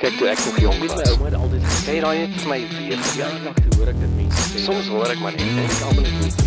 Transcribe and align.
Kyk 0.00 0.14
toe 0.16 0.30
ek 0.32 0.38
nog 0.46 0.58
jonk 0.62 0.84
was. 0.88 0.94
My 0.96 1.08
ouma 1.12 1.26
het 1.28 1.34
altyd 1.36 1.64
gesê 1.68 1.94
raai 2.00 2.18
het 2.22 2.36
vir 2.40 2.48
my 2.48 2.56
weer 2.72 3.00
verjaardag 3.04 3.58
toe 3.58 3.74
hoor 3.76 3.90
ek 3.90 3.98
dit 4.00 4.12
mense 4.16 4.44
sê. 4.46 4.62
Soms 4.64 4.86
hoor 4.88 5.10
ek 5.12 5.18
maar 5.20 5.34
net 5.36 5.50
en 5.50 5.58
ek 5.60 5.82
almal 5.90 6.06
net. 6.22 6.38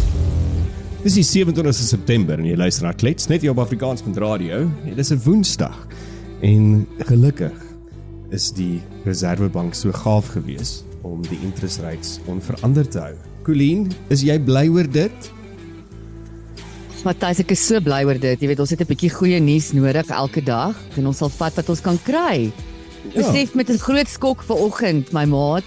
Dis 1.03 1.17
die 1.19 1.25
27 1.27 1.85
September 1.85 2.42
en 2.42 2.47
jy 2.50 2.55
luister 2.58 2.87
na 2.87 2.95
Klets 2.97 3.29
net 3.29 3.45
hier 3.45 3.53
op 3.53 3.61
Afrikaans.radio. 3.61 4.63
Dit 4.87 5.03
is 5.05 5.13
'n 5.13 5.21
Woensdag. 5.27 5.85
En 6.42 6.87
gelukkig 7.05 7.61
is 8.34 8.50
die 8.57 8.81
Reserwebank 9.05 9.78
so 9.78 9.94
gaaf 10.02 10.34
geweest 10.34 10.90
om 11.06 11.22
die 11.22 11.38
interest 11.44 11.86
rates 11.86 12.18
onveranderd 12.26 12.92
te 12.92 13.00
hou. 13.06 13.14
Colleen, 13.46 13.92
is 14.10 14.26
jy 14.26 14.40
bly 14.40 14.66
oor 14.68 14.90
dit? 14.90 15.32
Matthys, 17.06 17.40
ek 17.40 17.52
is 17.52 17.68
so 17.68 17.80
bly 17.80 18.02
oor 18.04 18.18
dit. 18.18 18.42
Jy 18.42 18.48
weet, 18.48 18.60
ons 18.60 18.70
het 18.70 18.82
'n 18.82 18.90
bietjie 18.90 19.14
goeie 19.14 19.40
nuus 19.40 19.74
nodig 19.74 20.10
elke 20.10 20.42
dag 20.42 20.74
en 20.98 21.06
ons 21.06 21.18
sal 21.18 21.30
vat 21.30 21.54
wat 21.54 21.70
ons 21.70 21.82
kan 21.82 22.00
kry. 22.02 22.52
Ja. 23.12 23.22
Besef 23.22 23.54
met 23.54 23.70
'n 23.70 23.78
groot 23.78 24.08
skok 24.08 24.44
vanoggend, 24.44 25.12
my 25.12 25.26
maat. 25.26 25.64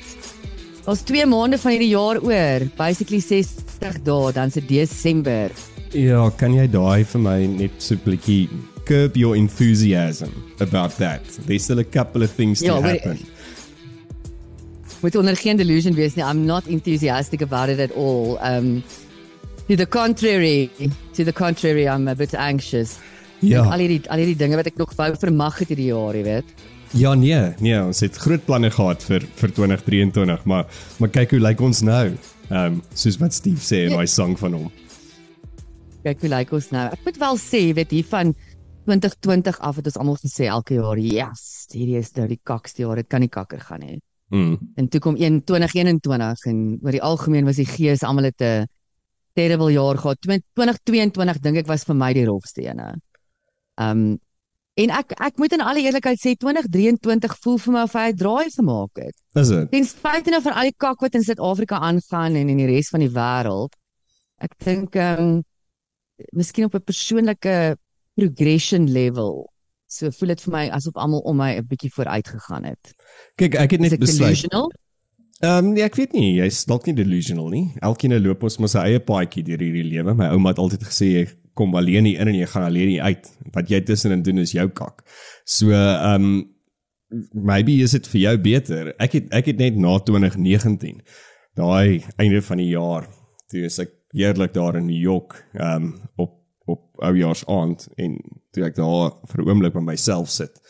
Ons 0.87 1.03
2 1.03 1.27
maande 1.27 1.59
van 1.59 1.71
hierdie 1.71 1.89
jaar 1.89 2.21
oor, 2.23 2.69
basically 2.77 3.21
60 3.21 4.03
dae, 4.03 4.33
dan 4.33 4.51
se 4.51 4.65
Desember. 4.65 5.51
Ja, 5.91 6.31
kan 6.31 6.55
jy 6.55 6.67
daai 6.71 7.05
vir 7.05 7.21
my 7.21 7.47
net 7.47 7.83
so 7.83 7.95
'n 7.95 8.01
bietjie 8.05 8.49
curb 8.85 9.17
your 9.17 9.37
enthusiasm 9.37 10.31
about 10.61 10.97
that? 10.97 11.23
There's 11.47 11.65
still 11.65 11.79
a 11.79 11.85
couple 11.85 12.23
of 12.23 12.31
things 12.35 12.61
to 12.61 12.67
ja, 12.67 12.81
happen. 12.81 13.19
Moet 15.03 15.17
onder 15.17 15.37
geen 15.37 15.57
delusion 15.57 15.95
wees 15.95 16.15
nie. 16.15 16.25
I'm 16.25 16.45
not 16.47 16.67
enthusiastic 16.67 17.43
about 17.43 17.69
it 17.69 17.81
at 17.81 17.93
all. 17.95 18.39
Um 18.43 18.83
to 19.69 19.75
the 19.75 19.87
contrary, 19.87 20.71
to 21.15 21.25
the 21.25 21.33
contrary, 21.33 21.87
I'm 21.87 22.09
a 22.09 22.15
bit 22.15 22.35
anxious. 22.35 22.99
Ja. 23.41 23.65
Al 23.65 23.79
hierdie 23.79 24.01
al 24.09 24.23
hierdie 24.23 24.39
dinge 24.39 24.57
wat 24.57 24.67
ek 24.67 24.79
nog 24.81 24.95
wou 24.97 25.11
vermag 25.19 25.59
het 25.59 25.69
hierdie 25.69 25.91
jaar, 25.91 26.15
jy 26.15 26.23
weet. 26.23 26.55
Ja 26.93 27.15
nee, 27.15 27.55
nee, 27.59 27.79
ons 27.83 28.01
het 28.01 28.17
groot 28.17 28.45
planne 28.45 28.71
gehad 28.71 29.03
vir 29.03 29.27
vir 29.41 29.53
2023, 29.53 30.45
maar 30.45 30.67
maar 30.99 31.11
kyk 31.11 31.31
hoe 31.31 31.41
lyk 31.41 31.61
ons 31.61 31.83
nou. 31.83 32.17
Ehm 32.49 32.77
um, 32.79 32.83
soos 32.95 33.19
wat 33.19 33.35
Steve 33.35 33.63
sê 33.63 33.87
in 33.87 33.97
daai 33.97 34.07
sang 34.07 34.37
van 34.39 34.53
hom. 34.53 34.69
Kyk 36.05 36.21
hoe 36.21 36.31
lyk 36.31 36.53
ons 36.53 36.71
nou. 36.71 36.87
Ek 36.93 37.03
moet 37.05 37.19
wel 37.19 37.41
sê, 37.43 37.63
weet 37.75 37.91
hier 37.91 38.07
van 38.07 38.35
2020 38.87 39.59
af 39.59 39.81
het 39.81 39.87
ons 39.91 39.99
almal 39.99 40.19
gesê 40.23 40.47
elke 40.47 40.75
jaar, 40.75 40.99
"Ja, 40.99 41.31
yes, 41.31 41.67
hierdie 41.73 41.99
is 41.99 42.13
nou 42.15 42.29
die 42.29 42.41
kakste 42.43 42.83
jaar, 42.83 42.97
dit 42.97 43.09
kan 43.09 43.21
nie 43.21 43.29
kakker 43.29 43.61
gaan 43.61 43.81
nie." 43.81 44.01
Mm. 44.31 44.59
En 44.75 44.89
toe 44.89 45.01
kom 45.01 45.17
2021 45.17 46.45
en 46.47 46.79
oor 46.83 46.91
die 46.91 47.03
algemeen 47.03 47.45
was 47.45 47.57
die 47.57 47.67
gees 47.67 48.03
almal 48.03 48.25
het 48.25 48.41
'n 48.43 48.67
terrible 49.35 49.73
jaar 49.73 49.99
gehad. 49.99 50.19
2022 50.21 51.41
dink 51.41 51.57
ek 51.57 51.67
was 51.67 51.85
vir 51.85 51.95
my 51.95 52.13
die 52.13 52.25
rofste 52.25 52.63
ene. 52.63 52.95
Um 53.77 54.19
En 54.77 54.93
ek 54.93 55.15
ek 55.25 55.39
moet 55.41 55.55
in 55.57 55.63
alle 55.65 55.81
eerlikheid 55.87 56.21
sê 56.21 56.35
2023 56.37 57.35
voel 57.45 57.59
vir 57.65 57.73
my 57.73 57.83
of 57.87 57.95
hy 57.97 58.11
draai 58.13 58.51
gemaak 58.53 59.01
het. 59.01 59.17
Is 59.41 59.49
dit? 59.49 59.71
Ten 59.73 59.87
spyte 59.89 60.35
nou 60.35 60.43
van 60.45 60.57
al 60.61 60.69
die 60.69 60.77
kak 60.85 61.01
wat 61.05 61.17
in 61.17 61.25
Suid-Afrika 61.25 61.81
aangaan 61.81 62.37
en 62.37 62.51
in 62.53 62.61
die 62.61 62.69
res 62.69 62.93
van 62.93 63.01
die 63.01 63.13
wêreld. 63.13 63.77
Ek 64.45 64.57
dink 64.65 64.99
ehm 65.01 65.23
um, 65.23 65.37
miskien 66.37 66.69
op 66.69 66.77
'n 66.77 66.85
persoonlike 66.85 67.77
progression 68.17 68.89
level. 68.89 69.47
So 69.89 70.11
voel 70.11 70.35
dit 70.35 70.45
vir 70.45 70.53
my 70.53 70.65
asof 70.69 70.97
almal 70.97 71.25
om 71.25 71.37
my 71.37 71.57
'n 71.57 71.67
bietjie 71.67 71.93
vooruit 71.97 72.29
gegaan 72.29 72.65
het. 72.65 72.93
Kyk, 73.37 73.55
ek 73.55 73.71
het 73.71 73.81
net 73.81 73.99
besluit. 73.99 74.45
Ehm 75.41 75.65
um, 75.65 75.73
nee, 75.73 75.85
ek 75.85 75.97
weet 75.97 76.13
nie, 76.13 76.37
jy's 76.37 76.65
dalk 76.65 76.85
nie 76.87 76.95
delusional 76.95 77.49
nie. 77.49 77.73
Elkeen 77.81 78.21
loop 78.21 78.43
ons 78.43 78.59
mos 78.59 78.73
sy 78.73 78.85
eie 78.93 79.01
paadjie 79.01 79.45
deur 79.45 79.61
hierdie 79.61 79.89
lewe. 79.89 80.15
My 80.15 80.29
ouma 80.37 80.53
het 80.53 80.59
altyd 80.59 80.85
gesê 80.85 81.07
jy 81.13 81.27
kom 81.57 81.75
alleen 81.79 82.05
hier 82.05 82.21
in 82.21 82.31
en 82.33 82.39
jy 82.39 82.49
gaan 82.53 82.69
alleen 82.69 82.93
hier 82.93 83.09
uit. 83.09 83.31
Wat 83.55 83.71
jy 83.73 83.81
tussenin 83.89 84.23
doen 84.27 84.43
is 84.45 84.55
jou 84.57 84.69
kak. 84.69 85.03
So 85.45 85.73
ehm 85.73 86.29
um, 86.29 86.45
maybe 87.33 87.79
is 87.85 87.95
dit 87.95 88.07
vir 88.13 88.21
jou 88.21 88.35
beter. 88.45 88.93
Ek 89.03 89.15
het 89.17 89.31
ek 89.35 89.53
het 89.53 89.61
net 89.63 89.77
na 89.81 89.99
2019 90.05 91.01
daai 91.57 92.03
einde 92.21 92.43
van 92.43 92.61
die 92.61 92.73
jaar 92.75 93.07
toe 93.51 93.63
is 93.69 93.79
ek 93.81 93.95
heerlik 94.17 94.53
daar 94.57 94.77
in 94.81 94.89
New 94.91 95.03
York 95.03 95.39
ehm 95.55 95.93
um, 95.93 95.95
op 96.17 96.35
op 96.67 97.03
oujaars 97.07 97.45
aand 97.47 97.87
en 97.95 98.17
toe 98.51 98.65
ek 98.67 98.75
daar 98.75 99.13
vir 99.31 99.43
'n 99.43 99.49
oomblik 99.49 99.75
by 99.75 99.85
myself 99.87 100.31
sit 100.31 100.61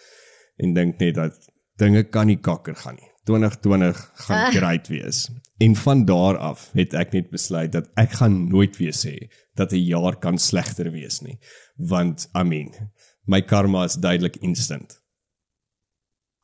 en 0.61 0.75
dink 0.75 1.01
net 1.01 1.15
dat 1.15 1.51
dinge 1.81 2.03
kan 2.05 2.27
nie 2.27 2.41
kakker 2.41 2.75
gaan 2.75 2.95
nie. 3.01 3.11
2020 3.25 4.11
gaan 4.15 4.47
ah. 4.47 4.55
great 4.55 4.89
wees. 4.89 5.31
En 5.59 5.77
van 5.77 6.05
daar 6.05 6.37
af 6.37 6.71
het 6.73 6.95
ek 6.95 7.13
net 7.13 7.31
besluit 7.31 7.73
dat 7.73 7.89
ek 7.95 8.13
gaan 8.21 8.49
nooit 8.49 8.77
weer 8.77 8.95
sê 8.95 9.17
dat 9.57 9.73
'n 9.73 9.85
jaar 9.85 10.17
kan 10.17 10.39
slegter 10.39 10.91
wees 10.91 11.21
nie. 11.21 11.39
Want 11.77 12.29
I 12.35 12.43
mean, 12.43 12.71
my 13.25 13.43
karma 13.43 13.85
is 13.85 13.95
duidelik 13.95 14.37
instant. 14.37 15.01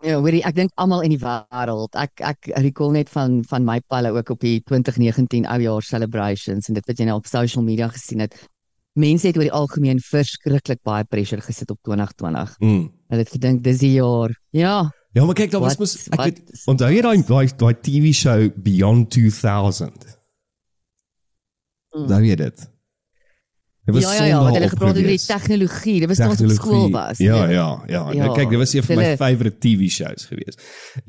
Ja, 0.02 0.20
weet 0.22 0.34
jy, 0.34 0.40
ek 0.48 0.54
dink 0.54 0.70
almal 0.74 1.04
in 1.06 1.10
die 1.14 1.22
wêreld. 1.22 1.94
Ek 1.94 2.20
ek 2.20 2.50
recall 2.58 2.90
net 2.90 3.08
van 3.08 3.44
van 3.44 3.64
my 3.64 3.80
palle 3.80 4.10
ook 4.10 4.30
op 4.30 4.40
die 4.40 4.60
2019 4.60 5.46
oujaar 5.46 5.82
celebrations 5.82 6.68
en 6.68 6.74
dit 6.74 6.86
wat 6.86 6.98
jy 6.98 7.04
nou 7.04 7.16
op 7.16 7.26
social 7.26 7.62
media 7.64 7.88
gesien 7.88 8.20
het. 8.20 8.34
Mense 8.98 9.26
het 9.26 9.36
oor 9.36 9.46
die 9.46 9.52
algemeen 9.52 10.00
verskriklik 10.00 10.82
baie 10.82 11.04
pressure 11.04 11.40
gesit 11.40 11.70
op 11.70 11.78
2020. 11.82 12.56
Mm. 12.58 12.90
Hulle 13.08 13.22
het 13.22 13.30
gedink 13.30 13.62
dis 13.62 13.78
die 13.78 13.94
jaar. 13.94 14.34
Ja, 14.50 14.90
Ja, 15.12 15.24
maar 15.24 15.36
kyk, 15.36 15.50
daar 15.52 15.60
was 15.60 15.76
mos 15.76 15.92
ek 16.08 16.20
het 16.24 16.66
onthou 16.72 16.88
jy 16.88 17.02
daai 17.04 17.18
daai 17.28 17.48
daai 17.60 17.74
TV 17.84 18.14
show 18.16 18.48
Beyond 18.64 19.10
2000. 19.12 20.06
Mm. 21.92 22.06
Daai 22.08 22.20
weet 22.24 22.40
dit. 22.40 22.62
Dit 23.84 23.94
was 23.94 24.04
ja, 24.04 24.12
ja, 24.14 24.24
ja, 24.24 24.42
wat 24.44 24.54
hulle 24.54 24.68
gepraat 24.70 24.96
oor 24.96 25.08
die 25.10 25.18
tegnologie. 25.18 25.96
Dit 26.00 26.08
was 26.12 26.20
toe 26.20 26.28
ons 26.28 26.42
op 26.42 26.50
skool 26.54 26.90
was. 26.94 27.18
Ja, 27.18 27.36
ja, 27.36 27.50
ja. 27.50 27.68
ja. 27.86 28.02
Nou, 28.04 28.16
ja 28.16 28.26
nou, 28.28 28.34
kyk, 28.36 28.52
dit 28.54 28.60
was 28.60 28.74
een 28.76 28.86
van 28.86 29.00
my 29.00 29.08
favourite 29.16 29.58
TV 29.58 29.88
shows 29.90 30.28
gewees. 30.30 30.58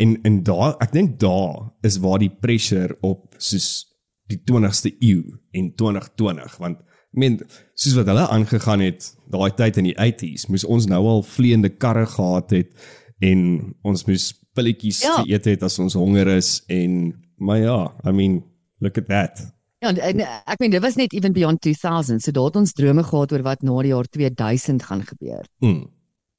En 0.02 0.16
en 0.26 0.40
daar, 0.44 0.74
ek 0.82 0.96
dink 0.96 1.20
daar 1.22 1.70
is 1.86 2.00
waar 2.02 2.20
die 2.24 2.32
pressure 2.34 2.98
op 3.02 3.38
soos 3.38 3.70
die 4.32 4.40
20ste 4.50 4.94
eeu 5.04 5.22
en 5.52 5.74
2020 5.78 6.58
want 6.64 6.80
ek 6.80 7.20
meen 7.22 7.36
soos 7.78 7.98
wat 8.00 8.08
hulle 8.10 8.24
aangegaan 8.34 8.82
het 8.82 9.12
daai 9.30 9.52
tyd 9.54 9.78
in 9.78 9.92
die 9.92 9.98
80s 10.00 10.48
moes 10.50 10.64
ons 10.66 10.88
nou 10.90 11.02
al 11.12 11.22
vleiende 11.28 11.70
karre 11.70 12.08
gehad 12.10 12.56
het 12.56 12.72
en 13.22 13.44
ons 13.86 14.06
moes 14.08 14.32
pilletjies 14.58 15.04
ja. 15.04 15.20
geëet 15.22 15.52
het 15.52 15.66
as 15.68 15.78
ons 15.84 15.98
honger 16.00 16.32
is 16.40 16.56
en 16.74 17.14
maar 17.44 17.60
ja, 17.60 17.94
I 18.08 18.12
mean, 18.12 18.44
look 18.80 18.98
at 18.98 19.08
that. 19.08 19.54
Ja, 19.84 19.90
en, 19.92 19.98
en 20.00 20.22
ek 20.48 20.62
meen 20.64 20.72
dit 20.72 20.82
was 20.84 20.96
net 20.96 21.12
even 21.14 21.34
beyond 21.36 21.60
2000, 21.62 22.24
so 22.24 22.32
daar 22.32 22.48
het 22.48 22.56
ons 22.62 22.72
drome 22.72 23.04
gehad 23.04 23.34
oor 23.36 23.42
wat 23.44 23.66
na 23.68 23.82
die 23.84 23.92
jaar 23.92 24.08
2000 24.08 24.84
gaan 24.88 25.04
gebeur. 25.04 25.44
Mm. 25.60 25.84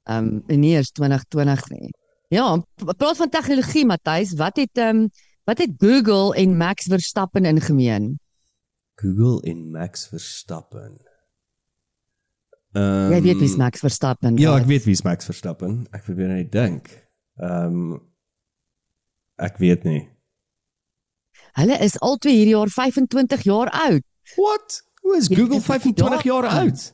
Ehm 0.09 0.31
um, 0.49 0.59
nie 0.61 0.73
eers 0.73 0.89
2020 0.97 1.69
nie. 1.69 1.91
Ja, 2.33 2.57
praat 2.97 3.17
van 3.17 3.29
tegnologie 3.29 3.85
Matthys, 3.85 4.33
wat 4.39 4.57
het 4.57 4.81
ehm 4.81 5.05
um, 5.05 5.09
wat 5.45 5.61
het 5.61 5.75
Google 5.77 6.33
en 6.33 6.57
Max 6.57 6.89
Verstappen 6.89 7.45
in 7.45 7.61
gemeen? 7.61 8.15
Google 8.95 9.41
en 9.45 9.71
Max 9.71 10.07
Verstappen. 10.07 10.97
Ehm 12.73 12.83
um, 12.83 13.13
Jy 13.13 13.21
weet 13.21 13.39
wie's 13.39 13.55
Max 13.55 13.79
Verstappen? 13.79 14.37
Ja, 14.41 14.57
ek 14.57 14.65
weet 14.65 14.89
wie's 14.89 15.05
Max 15.05 15.25
Verstappen. 15.25 15.85
Ek 15.91 16.03
probeer 16.03 16.33
net 16.33 16.51
dink. 16.51 16.89
Ehm 17.37 17.93
um, 17.93 18.01
ek 19.37 19.61
weet 19.61 19.83
nie. 19.83 20.14
Hulle 21.55 21.77
is 21.79 21.95
albei 22.03 22.35
hierdie 22.35 22.55
jaar 22.55 22.71
25 22.71 23.45
jaar 23.47 23.71
oud. 23.87 24.03
What? 24.35 24.81
Hoe 25.05 25.17
is 25.17 25.27
Google 25.31 25.61
25 25.61 26.23
jaar 26.23 26.47
oud? 26.49 26.93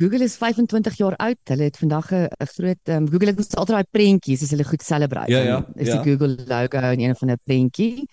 Google 0.00 0.24
is 0.24 0.36
25 0.40 0.96
jaar 0.96 1.16
oud. 1.16 1.38
Hulle 1.52 1.68
het 1.68 1.76
vandag 1.76 2.10
'n 2.12 2.28
groot 2.56 2.88
um, 2.88 3.08
Google 3.10 3.34
het 3.36 3.56
altyd 3.56 3.76
daai 3.76 3.90
prentjies 3.90 4.42
as 4.42 4.50
hulle 4.50 4.64
goed 4.64 4.82
celebrate. 4.82 5.30
Ja, 5.30 5.42
ja, 5.42 5.58
is 5.74 5.86
ja. 5.86 6.02
die 6.02 6.10
Google 6.10 6.44
logo 6.46 6.90
in 6.90 7.00
een 7.00 7.16
van 7.16 7.30
'n 7.30 7.40
prentjie. 7.44 8.08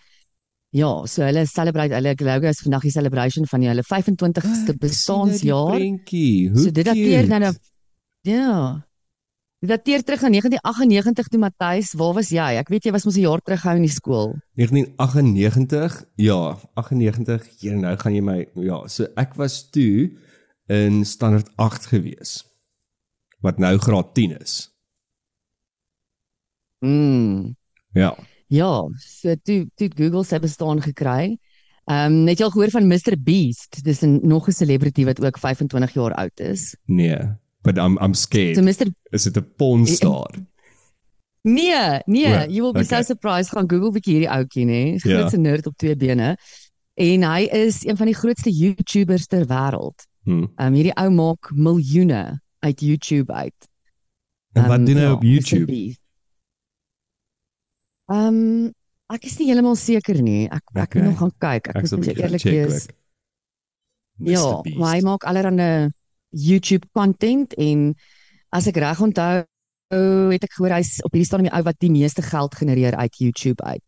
Ja, 0.70 1.06
so 1.06 1.24
hulle 1.24 1.46
celebrate 1.46 1.94
hulle 1.94 2.14
logo 2.16 2.48
is 2.48 2.62
vandag 2.62 2.82
die 2.82 2.92
celebration 2.92 3.48
van 3.48 3.62
hulle 3.62 3.84
25ste 3.84 4.74
ah, 4.74 4.78
bestaanjaar. 4.80 5.80
So 6.56 6.72
dit 6.72 6.86
dateer 6.86 7.28
nou 7.28 7.40
nou 7.40 7.54
Ja. 8.22 8.87
Dit 9.58 9.72
dateer 9.72 10.04
terug 10.06 10.22
na 10.22 10.30
1998 10.30 11.28
toe 11.34 11.40
Matthys, 11.42 11.96
waar 11.98 12.14
was 12.14 12.30
jy? 12.30 12.46
Ek 12.60 12.68
weet 12.70 12.86
jy 12.86 12.92
was 12.94 13.08
mos 13.08 13.16
'n 13.18 13.26
jaar 13.26 13.42
terug 13.42 13.62
gehou 13.62 13.76
in 13.76 13.88
die 13.88 13.96
skool. 13.96 14.36
1998? 14.54 16.04
Ja, 16.16 16.58
98. 16.76 17.48
Hier 17.60 17.76
nou 17.76 17.96
gaan 17.98 18.14
jy 18.14 18.22
my 18.22 18.46
ja, 18.54 18.88
so 18.88 19.08
ek 19.18 19.34
was 19.34 19.70
toe 19.70 20.14
in 20.70 21.04
standaard 21.06 21.50
8 21.58 21.90
gewees. 21.90 22.44
Wat 23.42 23.58
nou 23.58 23.78
graad 23.78 24.14
10 24.14 24.38
is. 24.38 24.70
Mm. 26.86 27.56
Ja. 27.94 28.14
Ja, 28.48 28.86
so 29.00 29.36
toe 29.44 29.66
toe 29.76 29.90
Google 29.90 30.24
se 30.24 30.40
bestaan 30.40 30.82
gekry. 30.82 31.40
Ehm 31.90 32.14
um, 32.14 32.24
net 32.26 32.38
jy 32.38 32.46
al 32.46 32.52
gehoor 32.52 32.70
van 32.70 32.88
Mr 32.88 33.18
Beast? 33.18 33.84
Dis 33.84 34.04
'n 34.04 34.20
nog 34.22 34.48
'n 34.48 34.52
celebrity 34.52 35.04
wat 35.06 35.26
ook 35.26 35.40
25 35.40 35.94
jaar 35.94 36.14
oud 36.14 36.40
is. 36.40 36.76
Nee, 36.86 37.18
but 37.68 37.78
I'm 37.78 37.98
I'm 38.00 38.16
scared. 38.16 38.56
So 38.56 38.64
Mr 38.64 38.88
Is 39.12 39.28
it 39.28 39.38
a 39.38 39.42
porn 39.42 39.86
star? 39.86 40.28
Nee, 41.44 42.02
nee, 42.08 42.24
well, 42.24 42.52
you 42.52 42.64
will 42.64 42.74
be 42.74 42.80
okay. 42.80 43.04
so 43.04 43.14
surprised 43.14 43.54
gaan 43.56 43.70
Google 43.72 43.92
bietjie 43.96 44.18
hierdie 44.18 44.32
ouetjie 44.32 44.66
nê. 44.68 44.80
Hy's 44.96 45.06
yeah. 45.06 45.20
grootste 45.20 45.40
nerd 45.40 45.68
op 45.70 45.78
twee 45.80 45.96
bene. 45.96 46.34
En 47.00 47.24
hy 47.24 47.44
is 47.56 47.84
een 47.86 48.00
van 48.00 48.10
die 48.10 48.16
grootste 48.18 48.52
YouTubers 48.52 49.30
ter 49.32 49.46
wêreld. 49.48 50.08
Hmm. 50.28 50.50
Ehm 50.58 50.74
um, 50.74 50.80
hierdie 50.80 50.96
ou 51.00 51.08
maak 51.16 51.52
miljoene 51.56 52.24
uit 52.68 52.84
YouTube 52.84 53.32
uit. 53.32 53.70
En 54.58 54.66
um, 54.66 54.72
wat 54.74 54.86
doen 54.90 55.00
hy 55.00 55.06
ja, 55.08 55.14
op 55.16 55.24
YouTube? 55.24 55.80
Ehm 58.12 58.42
um, 58.42 58.74
ek 59.16 59.30
is 59.30 59.38
nie 59.40 59.48
heeltemal 59.48 59.80
seker 59.80 60.20
nie. 60.20 60.50
Ek 60.52 60.64
ek 60.74 60.82
okay. 60.84 61.04
moet 61.04 61.14
nog 61.14 61.22
gaan 61.22 61.36
kyk. 61.48 61.72
Ek, 61.72 61.84
ek 61.84 61.96
moet 61.96 62.12
eerlik 62.12 62.48
wees. 62.50 62.90
Ja, 64.28 64.44
maar 64.76 64.98
hy 64.98 65.02
maak 65.06 65.24
allerlei 65.30 65.94
YouTube 66.30 66.88
content 66.94 67.54
en 67.58 67.94
as 68.56 68.68
ek 68.68 68.80
reg 68.82 69.02
onthou, 69.02 69.46
het 70.34 70.44
ek 70.44 70.58
gehoor 70.58 70.76
hy's 70.76 70.98
op 71.06 71.16
hierdie 71.16 71.28
stadium 71.28 71.50
die 71.50 71.56
ou 71.56 71.64
wat 71.64 71.80
die 71.80 71.92
meeste 71.94 72.22
geld 72.26 72.56
genereer 72.60 72.96
uit 72.96 73.20
YouTube 73.22 73.64
uit. 73.64 73.84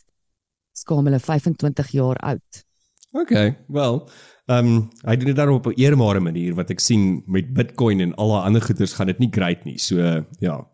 Skaam 0.77 1.09
hulle 1.09 1.19
25 1.19 1.91
jaar 1.91 2.19
oud. 2.23 2.63
Okay, 3.11 3.57
well, 3.67 4.05
ehm 4.49 4.67
um, 4.67 4.81
hy 5.05 5.15
doen 5.17 5.31
dit 5.31 5.37
daar 5.37 5.49
op 5.49 5.67
'n 5.67 5.77
eermare 5.77 6.19
manier 6.19 6.55
wat 6.55 6.69
ek 6.69 6.79
sien 6.79 7.23
met 7.25 7.53
Bitcoin 7.53 7.99
en 8.01 8.15
al 8.15 8.29
die 8.29 8.45
ander 8.45 8.61
goederes 8.61 8.93
gaan 8.93 9.07
dit 9.07 9.19
nie 9.19 9.31
great 9.31 9.65
nie. 9.65 9.77
So 9.77 10.25
ja, 10.39 10.67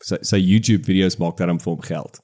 sy 0.00 0.18
sy 0.20 0.36
YouTube 0.36 0.84
video's 0.84 1.16
maak 1.16 1.36
daarom 1.36 1.60
vir 1.60 1.72
hom 1.72 1.82
geld. 1.82 2.20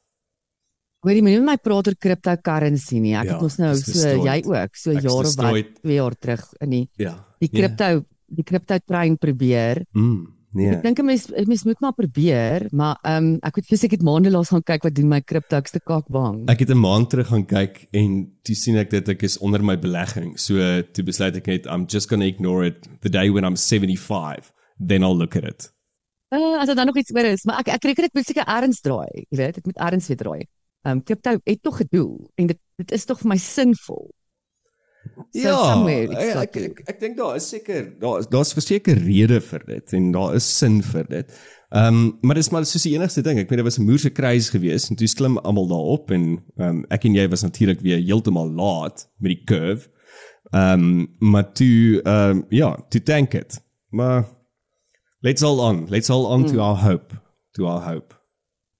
Hoorie, 1.05 1.23
moenie 1.23 1.41
met 1.41 1.49
my 1.49 1.57
praat 1.57 1.89
oor 1.89 1.97
cryptocurrency 2.01 2.99
nie. 2.99 3.15
Ek 3.17 3.25
ja, 3.29 3.33
het 3.35 3.43
ons 3.43 3.57
nou 3.61 3.75
so 3.75 3.93
destroyed. 3.93 4.25
jy 4.25 4.39
ook 4.49 4.77
so 4.77 4.93
jare 4.93 5.33
wat 5.37 5.75
2 5.83 5.95
jaar 5.95 6.15
terug 6.17 6.45
in 6.61 6.71
die 6.71 6.89
ja, 6.97 7.15
die 7.41 7.49
crypto 7.49 7.85
yeah. 7.85 8.03
Die 8.37 8.47
crypto 8.47 8.79
trein 8.87 9.17
probeer. 9.21 9.83
Mm, 9.93 10.27
nee. 10.59 10.71
Ek 10.75 10.83
dink 10.83 11.01
'n 11.01 11.07
mens 11.07 11.27
mens 11.31 11.65
moet 11.65 11.81
maar 11.81 11.95
probeer, 11.95 12.67
maar 12.73 12.99
ehm 13.03 13.35
um, 13.35 13.39
ek 13.43 13.61
het 13.61 13.67
fisiek 13.67 13.97
het 13.97 14.03
maande 14.03 14.31
laas 14.31 14.53
gaan 14.53 14.63
kyk 14.63 14.83
wat 14.83 14.95
doen 14.95 15.09
my 15.09 15.21
crypto 15.21 15.57
ekste 15.57 15.81
kak 15.81 16.09
bang. 16.09 16.49
Ek 16.49 16.61
het 16.61 16.71
'n 16.71 16.81
maand 16.81 17.11
terug 17.11 17.29
gaan 17.29 17.47
kyk 17.47 17.87
en 17.93 18.33
toe 18.43 18.55
sien 18.55 18.77
ek 18.77 18.91
dit 18.91 19.09
ek 19.09 19.23
is 19.23 19.39
onder 19.39 19.63
my 19.63 19.77
belegging. 19.79 20.39
So 20.39 20.83
toe 20.83 21.05
besluit 21.05 21.37
ek 21.37 21.47
net 21.47 21.67
I'm 21.67 21.87
just 21.87 22.09
going 22.09 22.21
to 22.21 22.29
ignore 22.29 22.67
it 22.67 22.89
the 23.01 23.11
day 23.11 23.31
when 23.31 23.45
I'm 23.45 23.57
75, 23.57 24.53
then 24.79 25.03
I'll 25.03 25.17
look 25.17 25.37
at 25.37 25.45
it. 25.45 25.73
Uh, 26.31 26.59
as 26.61 26.67
dit 26.67 26.77
dan 26.77 26.87
nog 26.87 26.97
iets 26.97 27.15
oor 27.15 27.25
is, 27.25 27.45
maar 27.45 27.59
ek 27.61 27.69
ek 27.69 27.85
reken 27.85 28.03
dit 28.03 28.15
moet 28.15 28.27
seker 28.27 28.45
erns 28.47 28.81
draai, 28.81 29.27
jy 29.31 29.37
weet, 29.37 29.55
dit 29.55 29.67
moet 29.67 29.79
erns 29.79 30.09
weer 30.09 30.19
draai 30.19 30.45
um 30.85 31.03
crypto 31.03 31.39
het 31.45 31.63
tog 31.63 31.77
gedoel 31.77 32.31
en 32.35 32.47
dit 32.47 32.59
dit 32.77 32.93
is 32.93 33.05
tog 33.05 33.21
vir 33.23 33.29
my 33.29 33.39
sinvol. 33.39 34.09
So 35.35 35.41
ja, 35.43 35.75
ek 35.83 36.13
ek, 36.39 36.57
ek 36.57 36.81
ek 36.93 37.01
dink 37.01 37.17
daar 37.19 37.37
is 37.37 37.49
seker 37.51 37.89
daar 38.01 38.23
daar's 38.31 38.55
verseker 38.55 38.99
rede 39.03 39.41
vir 39.43 39.65
dit 39.67 39.95
en 39.99 40.13
daar 40.15 40.37
is 40.39 40.47
sin 40.59 40.81
vir 40.83 41.09
dit. 41.11 41.35
Ehm 41.75 41.97
um, 41.97 42.19
maar 42.23 42.39
dis 42.39 42.51
maar 42.55 42.67
soos 42.67 42.85
die 42.87 42.95
enigste 42.95 43.23
ding. 43.27 43.41
Ek 43.43 43.49
weet 43.51 43.59
dit 43.59 43.67
was 43.67 43.79
'n 43.79 43.89
moerse 43.89 44.11
kruis 44.11 44.51
geweest 44.55 44.91
en 44.91 44.97
toe 44.97 45.09
klim 45.09 45.39
almal 45.39 45.67
daarop 45.67 46.11
en 46.11 46.39
ehm 46.57 46.69
um, 46.69 46.85
ek 46.89 47.05
en 47.05 47.15
jy 47.15 47.29
was 47.29 47.43
natuurlik 47.43 47.81
weer 47.81 47.99
heeltemal 47.99 48.51
laat 48.51 49.09
met 49.19 49.35
die 49.35 49.45
curve. 49.45 49.91
Ehm 50.53 50.81
um, 50.81 51.17
maar 51.19 51.53
toe 51.53 52.03
ehm 52.03 52.31
um, 52.31 52.47
ja, 52.49 52.77
to 52.89 52.99
tank 53.03 53.35
it. 53.35 53.61
Maar 53.91 54.25
let's 55.21 55.43
all 55.43 55.59
on. 55.59 55.87
Let's 55.89 56.11
all 56.11 56.27
on 56.27 56.41
mm. 56.41 56.47
to 56.47 56.61
our 56.61 56.77
hope. 56.77 57.15
To 57.53 57.67
our 57.67 57.83
hope. 57.83 58.15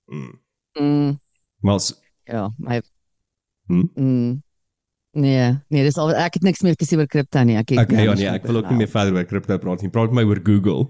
Mm. 0.07 0.41
Mm. 0.73 1.21
Maar 1.61 1.81
ja, 2.25 2.55
my 2.57 2.83
hm? 3.67 3.87
mm, 3.95 4.43
Nee, 5.15 5.55
nee, 5.71 5.83
dis 5.87 5.97
al 6.01 6.11
ek 6.19 6.41
het 6.41 6.47
niks 6.47 6.63
meer 6.67 6.75
te 6.75 6.87
sê 6.89 6.97
oor 6.99 7.07
kripto 7.11 7.43
nie. 7.47 7.55
Ek 7.61 7.69
het 7.71 7.79
Okay, 7.85 8.05
ja, 8.09 8.15
nee, 8.19 8.31
ek 8.31 8.47
wil 8.49 8.57
ook 8.59 8.71
nie 8.73 8.81
meer 8.83 8.91
verder 8.91 9.15
oor 9.15 9.27
kripto 9.31 9.55
praat 9.63 9.81
nie. 9.85 9.91
Praat 9.95 10.13
my 10.17 10.25
oor 10.27 10.41
Google. 10.43 10.89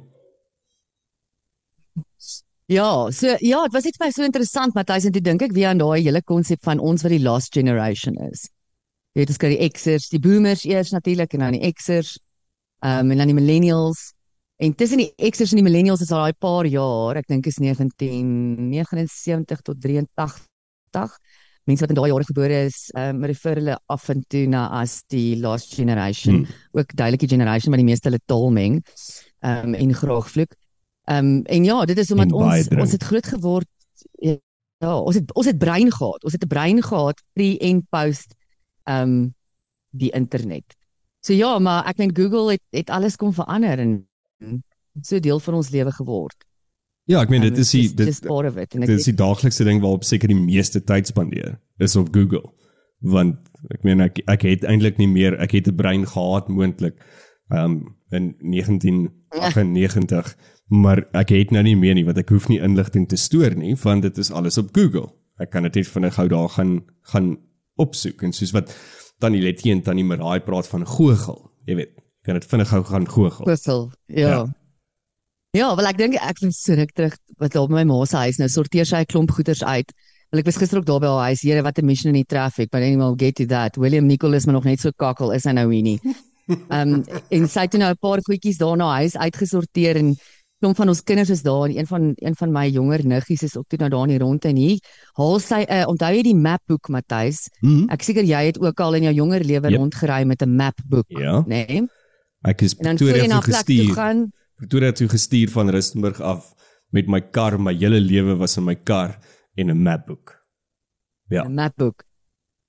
Ja, 2.72 2.88
so 3.12 3.34
ja, 3.44 3.58
dit 3.66 3.74
was 3.76 3.84
net 3.84 3.98
vir 4.00 4.06
my 4.06 4.12
so 4.16 4.24
interessant, 4.24 4.72
Matthys, 4.74 5.04
en 5.04 5.12
toe 5.12 5.20
dink 5.20 5.44
ek 5.44 5.52
weer 5.52 5.68
aan 5.74 5.82
daai 5.82 6.00
hele 6.00 6.22
konsep 6.24 6.60
van 6.64 6.80
ons 6.80 7.04
wat 7.04 7.12
die 7.12 7.20
last 7.20 7.52
generation 7.52 8.16
is. 8.30 8.40
Jy 9.12 9.20
weet, 9.20 9.30
dis 9.30 9.40
gou 9.42 9.50
die 9.52 9.70
Xers, 9.76 10.08
die 10.10 10.22
boomers 10.22 10.64
eers 10.64 10.90
natuurlik 10.96 11.30
en 11.36 11.40
dan 11.44 11.54
die 11.58 11.72
Xers, 11.76 12.10
ehm 12.80 13.04
um, 13.04 13.12
en 13.12 13.18
dan 13.20 13.30
die 13.30 13.36
millennials. 13.36 14.00
En 14.56 14.72
tussen 14.72 14.98
die 15.02 15.12
Xers 15.20 15.52
en 15.52 15.60
die 15.60 15.68
millennials 15.68 16.00
is 16.00 16.12
al 16.14 16.24
daai 16.24 16.36
paar 16.40 16.64
jaar, 16.64 17.20
ek 17.20 17.28
dink 17.28 17.44
is 17.52 17.60
1979 17.60 19.60
tot 19.68 19.76
83. 19.84 21.12
Mense 21.64 21.80
wat 21.80 21.94
in 21.94 21.96
daai 21.96 22.10
jare 22.10 22.26
gebore 22.28 22.64
is, 22.68 22.90
ehm 22.92 23.16
um, 23.16 23.24
refer 23.24 23.56
hulle 23.60 23.78
af 23.88 24.08
en 24.12 24.24
toe 24.28 24.46
na 24.46 24.66
as 24.80 25.02
die 25.08 25.36
last 25.40 25.74
generation, 25.74 26.42
hmm. 26.42 26.46
ook 26.72 26.96
duidelike 26.96 27.28
generation 27.28 27.70
maar 27.72 27.80
die 27.80 27.88
meeste 27.88 28.10
hulle 28.10 28.20
taalmeng. 28.26 28.82
Ehm 29.40 29.72
um, 29.72 29.74
en 29.74 29.94
graag 29.94 30.30
vloek. 30.30 30.52
Ehm 31.04 31.30
um, 31.30 31.44
en 31.44 31.64
ja, 31.64 31.84
dit 31.84 31.98
is 31.98 32.10
omdat 32.10 32.32
ons 32.32 32.68
ons 32.68 32.92
het 32.92 33.02
groot 33.02 33.26
geword 33.26 33.68
ja, 34.84 34.92
ons 35.00 35.14
het 35.14 35.34
ons 35.34 35.46
het 35.46 35.58
brein 35.58 35.92
gehad. 35.92 36.24
Ons 36.24 36.32
het 36.32 36.44
'n 36.44 36.48
brein 36.48 36.82
gehad 36.82 37.22
pre 37.32 37.58
en 37.58 37.86
post 37.90 38.34
ehm 38.84 39.02
um, 39.02 39.34
die 39.90 40.10
internet. 40.10 40.76
So 41.20 41.32
ja, 41.32 41.58
maar 41.58 41.86
ek 41.86 41.96
dink 41.96 42.18
Google 42.18 42.50
het 42.50 42.62
het 42.70 42.90
alles 42.90 43.16
kom 43.16 43.32
verander 43.32 43.78
en 43.78 44.08
so 45.02 45.20
deel 45.20 45.40
van 45.40 45.54
ons 45.54 45.70
lewe 45.70 45.92
geword. 45.92 46.36
Ja, 47.10 47.20
ek 47.20 47.28
meen 47.28 47.44
dit 47.44 47.58
is 47.60 47.70
die 47.74 47.88
dit, 47.92 48.22
dit 48.72 48.92
is 48.94 49.08
die 49.10 49.16
daaglikse 49.16 49.64
ding 49.64 49.82
waarop 49.82 50.06
seker 50.08 50.30
die 50.32 50.38
meeste 50.38 50.80
tyd 50.80 51.10
spandeer 51.10 51.58
is 51.78 51.96
op 52.00 52.08
Google. 52.14 52.44
Want 53.04 53.36
ek 53.74 53.84
meen 53.84 54.00
ek 54.00 54.22
ek 54.30 54.46
het 54.48 54.64
eintlik 54.64 54.96
nie 55.00 55.10
meer 55.10 55.36
ek 55.40 55.52
het 55.52 55.68
'n 55.68 55.76
brein 55.76 56.06
gehad 56.06 56.48
moontlik 56.48 56.96
um 57.52 57.96
in 58.10 58.34
1998 58.40 60.36
maar 60.68 61.04
ek 61.12 61.28
het 61.28 61.50
nou 61.50 61.62
nie 61.62 61.76
meer 61.76 61.94
nie 61.94 62.04
want 62.04 62.18
ek 62.18 62.30
hoef 62.32 62.48
nie 62.48 62.60
inligting 62.60 63.08
te 63.08 63.16
stoor 63.16 63.54
nie 63.54 63.74
want 63.82 64.02
dit 64.02 64.18
is 64.18 64.30
alles 64.30 64.58
op 64.58 64.72
Google. 64.72 65.12
Ek 65.38 65.50
kan 65.50 65.62
dit 65.62 65.74
net 65.74 65.88
vinnig 65.88 66.14
gou 66.14 66.28
daar 66.28 66.48
gaan 66.48 66.84
gaan 67.12 67.36
opsoek 67.76 68.22
en 68.22 68.32
soos 68.32 68.52
wat 68.54 68.72
Tannie 69.18 69.42
Letty 69.42 69.70
en 69.70 69.82
Tannie 69.82 70.04
Maraai 70.04 70.40
praat 70.40 70.66
van 70.66 70.86
Google, 70.86 71.50
jy 71.66 71.76
weet, 71.76 71.92
kan 72.24 72.34
dit 72.38 72.44
vinnig 72.44 72.68
gou 72.68 72.82
gaan 72.84 73.08
Google. 73.08 73.44
Google, 73.44 73.90
ja. 74.06 74.28
ja. 74.28 74.63
Ja, 75.54 75.68
wel 75.78 75.86
ek 75.86 75.98
dink 76.00 76.16
ek 76.18 76.40
het 76.42 76.54
so 76.56 76.74
ruk 76.74 76.90
terug 76.98 77.14
wat 77.38 77.54
op 77.60 77.70
my 77.70 77.84
ma 77.86 78.00
se 78.10 78.18
huis 78.24 78.40
nou 78.40 78.48
sorteer 78.50 78.88
sy 78.88 79.04
'n 79.04 79.06
klomp 79.06 79.30
goeders 79.30 79.62
uit. 79.62 79.92
Wel 80.32 80.40
ek 80.40 80.46
was 80.50 80.56
gister 80.58 80.78
ook 80.78 80.86
daar 80.86 80.98
by 80.98 81.06
haar 81.06 81.30
huis. 81.30 81.42
Here, 81.42 81.62
wat 81.62 81.78
'n 81.78 81.86
mission 81.86 82.10
in 82.10 82.18
die 82.18 82.26
traffic, 82.26 82.70
but 82.70 82.82
anyway, 82.82 83.06
we'll 83.06 83.14
get 83.14 83.36
to 83.36 83.46
that. 83.46 83.76
William 83.76 84.06
Nicholas 84.06 84.46
maar 84.46 84.54
nog 84.54 84.64
net 84.64 84.80
so 84.80 84.90
kakkel 84.90 85.30
is 85.30 85.44
hy 85.44 85.52
nou 85.52 85.70
hier 85.72 85.82
nie. 85.82 86.00
Ehm 86.68 86.94
um, 86.94 87.04
en 87.30 87.48
sy 87.48 87.60
het 87.60 87.72
nou 87.72 87.90
'n 87.90 87.98
paar 88.00 88.18
goedjies 88.20 88.58
daar 88.58 88.76
na 88.76 88.98
huis 88.98 89.16
uitgesorteer 89.16 89.96
en 89.96 90.16
klomp 90.58 90.76
van 90.76 90.88
ons 90.88 91.02
kinders 91.02 91.30
is 91.30 91.42
daar 91.42 91.68
en 91.68 91.78
een 91.78 91.86
van 91.86 92.12
een 92.16 92.34
van 92.34 92.52
my 92.52 92.66
jonger 92.68 93.06
niggies 93.06 93.42
is 93.42 93.56
ook 93.56 93.68
toe 93.68 93.78
nou 93.78 93.90
daar 93.90 94.08
in 94.08 94.18
die 94.18 94.18
rondte 94.18 94.48
en 94.48 94.56
hier 94.56 94.78
haal 95.14 95.38
sy 95.38 95.62
'n 95.62 95.72
uh, 95.72 95.86
onthou 95.86 96.12
jy 96.14 96.22
die 96.22 96.34
mapboek 96.34 96.88
Matthys? 96.88 97.48
Mm 97.60 97.70
-hmm. 97.70 97.88
Ek 97.90 98.02
seker 98.02 98.24
jy 98.24 98.44
het 98.46 98.58
ook 98.58 98.80
al 98.80 98.94
in 98.94 99.02
jou 99.02 99.14
jonger 99.14 99.44
lewe 99.44 99.70
yep. 99.70 99.78
rondgery 99.78 100.24
met 100.24 100.42
'n 100.42 100.56
mapboek, 100.56 101.06
ja. 101.08 101.44
né? 101.46 101.64
Nee? 101.66 101.86
Ek 102.42 102.60
is 102.60 102.74
toe 102.74 103.12
gestuur. 103.40 103.94
Pretoria 104.56 104.92
toe 104.92 105.08
gestuur 105.08 105.50
van 105.50 105.70
Rustenburg 105.70 106.20
af 106.20 106.52
met 106.94 107.06
my 107.10 107.20
kar, 107.20 107.58
my 107.58 107.74
hele 107.74 108.00
lewe 108.00 108.36
was 108.38 108.56
in 108.56 108.64
my 108.64 108.74
kar 108.74 109.18
en 109.54 109.70
'n 109.70 109.82
mapboek. 109.82 110.44
Ja. 111.28 111.42
'n 111.44 111.54
Mapboek. 111.54 112.04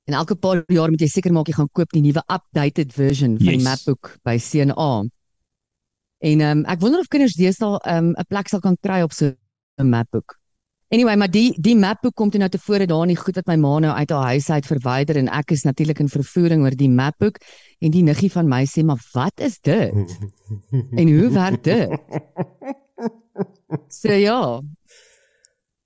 En 0.03 0.13
elke 0.13 0.35
paar 0.35 0.63
jaar 0.67 0.89
moet 0.89 1.01
jy 1.01 1.07
seker 1.07 1.33
maak 1.33 1.47
jy 1.47 1.53
gaan 1.53 1.69
koop 1.71 1.91
die 1.91 2.01
nuwe 2.01 2.21
updated 2.29 2.93
version 2.93 3.37
van 3.37 3.45
yes. 3.45 3.55
die 3.55 3.65
mapboek 3.65 4.17
by 4.23 4.37
CNA. 4.37 5.05
En 6.17 6.41
ehm 6.41 6.57
um, 6.57 6.65
ek 6.65 6.79
wonder 6.79 6.99
of 6.99 7.07
kinders 7.07 7.33
deesdae 7.33 7.79
ehm 7.83 8.11
um, 8.11 8.13
'n 8.13 8.27
plek 8.29 8.47
sal 8.47 8.59
kan 8.59 8.77
kry 8.81 9.01
op 9.01 9.13
so 9.13 9.33
'n 9.81 9.89
mapboek. 9.89 10.37
Anyway, 10.93 11.15
maar 11.17 11.31
die 11.31 11.55
die 11.61 11.75
mapboek 11.75 12.13
kom 12.13 12.29
toe 12.29 12.39
nou 12.39 12.49
tevore 12.49 12.85
daar 12.85 13.01
in 13.07 13.15
die 13.15 13.17
goed 13.17 13.35
wat 13.39 13.47
my 13.49 13.55
ma 13.57 13.79
nou 13.81 13.93
uit 13.97 14.11
haar 14.13 14.35
huis 14.35 14.49
uit 14.49 14.67
verwyder 14.69 15.17
en 15.17 15.31
ek 15.33 15.51
is 15.55 15.65
natuurlik 15.65 15.99
in 16.03 16.11
vervoering 16.13 16.61
oor 16.63 16.77
die 16.77 16.89
mapboek 16.89 17.39
en 17.81 17.91
die 17.91 18.03
niggie 18.05 18.29
van 18.31 18.49
my 18.49 18.63
sê 18.69 18.85
maar 18.85 19.01
wat 19.13 19.41
is 19.41 19.57
dit? 19.65 19.93
en 20.99 21.07
hoe 21.09 21.29
werk 21.33 21.63
dit? 21.63 21.89
So 23.89 24.13
ja. 24.13 24.61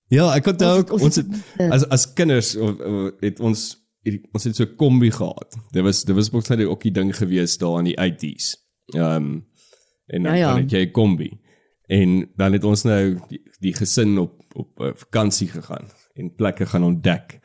Ja, 0.10 0.26
ek 0.36 0.44
kon 0.46 0.62
ook 0.66 0.92
ons, 0.98 1.04
ons 1.08 1.20
het 1.22 1.70
as 1.72 1.86
as 1.94 2.08
kinders 2.18 2.56
het 3.24 3.40
ons 3.40 3.70
ons 4.34 4.44
het 4.44 4.56
so 4.56 4.66
'n 4.66 4.76
kombi 4.76 5.12
gehad. 5.12 5.56
Dit 5.72 5.84
was 5.84 6.04
dit 6.04 6.16
was 6.16 6.32
ook 6.34 6.48
net 6.50 6.66
ook 6.66 6.82
die 6.82 6.92
ding 6.92 7.16
gewees 7.16 7.58
daar 7.58 7.80
in 7.80 7.94
die 7.94 8.00
80s. 8.00 8.56
Ehm 8.96 9.16
um, 9.16 9.48
en 10.10 10.24
dan, 10.24 10.34
ja, 10.34 10.40
ja. 10.40 10.54
dan 10.54 10.62
het 10.62 10.72
jy 10.72 10.86
'n 10.86 10.92
kombi. 10.92 11.40
En 11.88 12.30
dan 12.36 12.54
het 12.54 12.64
ons 12.64 12.84
nou 12.84 13.20
die, 13.30 13.42
die 13.60 13.74
gesin 13.74 14.18
op 14.18 14.39
op 14.56 14.80
uh, 14.80 14.94
vakansie 14.96 15.48
gegaan 15.48 15.90
en 16.14 16.34
plekke 16.36 16.66
gaan 16.66 16.84
ontdek. 16.84 17.40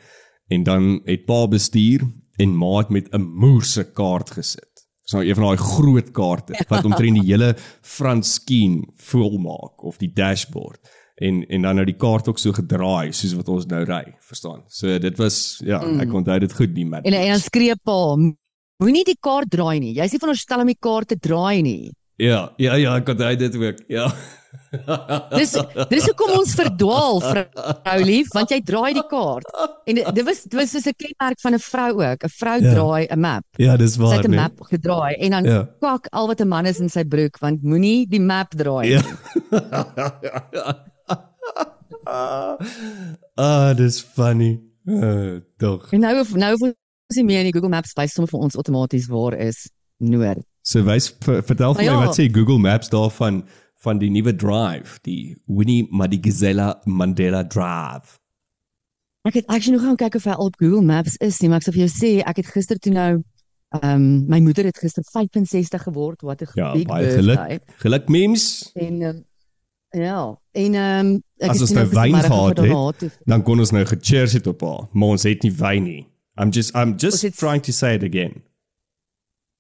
En 0.49 0.63
dan 0.63 1.01
het 1.05 1.25
pa 1.25 1.49
bestuur 1.49 2.05
en 2.37 2.57
ma 2.57 2.79
het 2.79 2.89
met 2.89 3.09
'n 3.13 3.23
moerse 3.23 3.93
kaart 3.93 4.31
gesit. 4.31 4.73
Dis 5.03 5.13
nou 5.13 5.25
een 5.25 5.35
van 5.35 5.45
daai 5.45 5.57
groot 5.57 6.11
kaarte 6.11 6.65
wat 6.69 6.85
omtrent 6.85 7.21
die 7.21 7.33
hele 7.33 7.57
front 7.81 8.27
skien 8.27 8.93
vol 8.97 9.39
maak 9.39 9.83
of 9.85 9.97
die 9.97 10.13
dashboard 10.13 10.81
en 11.15 11.47
en 11.47 11.63
dan 11.63 11.75
nou 11.79 11.85
die 11.87 11.97
kaart 11.97 12.29
ook 12.29 12.39
so 12.39 12.53
gedraai 12.53 13.13
soos 13.13 13.35
wat 13.39 13.49
ons 13.49 13.67
nou 13.71 13.83
ry, 13.87 14.03
verstaan? 14.21 14.65
So 14.69 14.99
dit 14.99 15.19
was 15.19 15.61
ja, 15.65 15.81
mm. 15.83 16.01
ek 16.01 16.15
onthou 16.15 16.39
dit 16.43 16.57
goed 16.59 16.75
die 16.75 16.87
mat. 16.87 17.05
En 17.07 17.15
en 17.15 17.35
dan 17.35 17.43
skree 17.43 17.77
pa, 17.77 17.99
moenie 18.83 19.05
die 19.07 19.19
kaart 19.21 19.51
draai 19.51 19.79
nie. 19.81 19.93
Jy 19.95 20.09
sê 20.11 20.23
van 20.23 20.35
ons 20.35 20.47
stel 20.47 20.65
om 20.65 20.73
die 20.73 20.81
kaart 20.81 21.15
te 21.15 21.19
draai 21.19 21.63
nie. 21.63 21.93
Ja, 22.19 22.53
ja, 22.63 22.75
ja, 22.79 22.97
ek 22.99 23.13
onthou 23.15 23.37
dit 23.37 23.61
ook. 23.61 23.85
Ja. 23.91 24.09
Dis 25.41 25.55
dis 25.91 26.07
hoekom 26.11 26.33
ons 26.39 26.55
verdwaal 26.59 27.21
vrou 27.25 27.99
lief 28.05 28.29
want 28.35 28.51
jy 28.55 28.61
draai 28.65 28.93
die 28.99 29.07
kaart 29.11 29.49
en 29.91 29.95
dit 30.01 30.25
was 30.27 30.43
dit 30.45 30.59
was 30.61 30.75
soos 30.75 30.87
'n 30.91 30.97
kenmerk 31.05 31.41
van 31.45 31.55
'n 31.55 31.63
vrou 31.69 31.93
ook 32.03 32.21
'n 32.25 32.35
vrou 32.41 32.59
ja. 32.61 32.75
draai 32.75 33.07
'n 33.11 33.21
map 33.21 33.45
ja 33.59 33.77
dis 33.77 33.97
waar 33.97 34.11
sy 34.11 34.17
het 34.23 34.29
'n 34.29 34.35
map 34.35 34.55
nee. 34.59 34.69
gedraai 34.75 35.15
en 35.15 35.31
dan 35.31 35.45
ja. 35.45 35.61
kwak 35.79 36.07
al 36.13 36.27
wat 36.27 36.41
'n 36.41 36.49
man 36.49 36.67
is 36.67 36.81
in 36.81 36.89
sy 36.89 37.05
broek 37.05 37.39
want 37.39 37.63
moenie 37.63 38.07
die 38.09 38.21
map 38.21 38.51
draai 38.51 38.89
ja. 38.99 39.03
ah 43.37 43.73
dis 43.75 44.01
funny 44.01 44.75
Uh, 44.85 45.41
tog. 45.57 45.93
En 45.93 46.01
nou 46.01 46.25
nou 46.37 46.73
as 47.09 47.17
jy 47.17 47.23
meer 47.25 47.41
in 47.41 47.49
die 47.49 47.55
Google 47.57 47.73
Maps 47.73 47.95
wys 47.97 48.13
sommer 48.13 48.29
vir 48.29 48.43
ons 48.45 48.57
outomaties 48.61 49.07
waar 49.09 49.37
is 49.41 49.65
noord. 50.05 50.45
So 50.65 50.85
wys 50.85 51.09
vertel 51.21 51.77
vir 51.77 51.81
my 51.81 51.87
ja. 51.89 52.01
wat 52.03 52.19
sê 52.19 52.27
Google 52.33 52.61
Maps 52.61 52.93
daarvan 52.93 53.43
van 53.85 54.01
die 54.01 54.11
nuwe 54.11 54.35
drive, 54.37 54.99
die 55.05 55.37
Winnie 55.47 55.85
Madikizela 55.91 56.81
Mandela 56.85 57.45
Drive. 57.45 58.19
Ek 59.25 59.39
het 59.41 59.47
actually 59.49 59.79
nog 59.79 59.87
gaan 59.87 60.01
kyk 60.01 60.19
of 60.19 60.27
hy 60.29 60.35
op 60.45 60.57
Google 60.61 60.85
Maps 60.85 61.17
is, 61.25 61.39
nie, 61.41 61.49
maar 61.49 61.63
ek 61.63 61.69
sê 61.69 61.73
vir 61.77 61.85
jou 61.87 61.93
sê 61.93 62.11
ek 62.25 62.43
het 62.43 62.51
gister 62.57 62.81
toe 62.81 62.93
nou 62.93 63.13
ehm 63.75 63.91
um, 63.91 64.09
my 64.31 64.39
moeder 64.45 64.69
het 64.69 64.79
gister 64.79 65.03
65 65.09 65.83
geword, 65.89 66.23
wat 66.23 66.43
'n 66.43 66.51
ja, 66.55 66.73
big 66.73 66.87
birthday. 66.87 67.17
Geluk, 67.17 67.63
geluk 67.83 68.09
memes. 68.09 68.71
En 68.75 69.01
um, 69.03 69.25
ja, 69.91 70.39
en 70.53 70.75
ehm 70.75 71.07
um, 71.07 71.23
as 71.39 71.61
ons 71.61 71.73
nou 71.73 71.89
wyn 71.89 72.15
gehad 72.15 73.01
het, 73.01 73.19
dan 73.25 73.43
kon 73.43 73.59
ons 73.59 73.71
nou 73.71 73.85
gecheers 73.85 74.33
het 74.33 74.47
op 74.47 74.61
haar, 74.61 74.89
maar 74.93 75.09
ons 75.09 75.23
het 75.23 75.43
nie 75.43 75.53
wyn 75.53 75.83
nie. 75.83 76.07
I'm 76.37 76.51
just 76.51 76.75
I'm 76.75 76.95
just 76.97 77.23
het, 77.23 77.37
trying 77.37 77.63
to 77.63 77.73
say 77.73 77.95
it 77.95 78.03
again. 78.03 78.43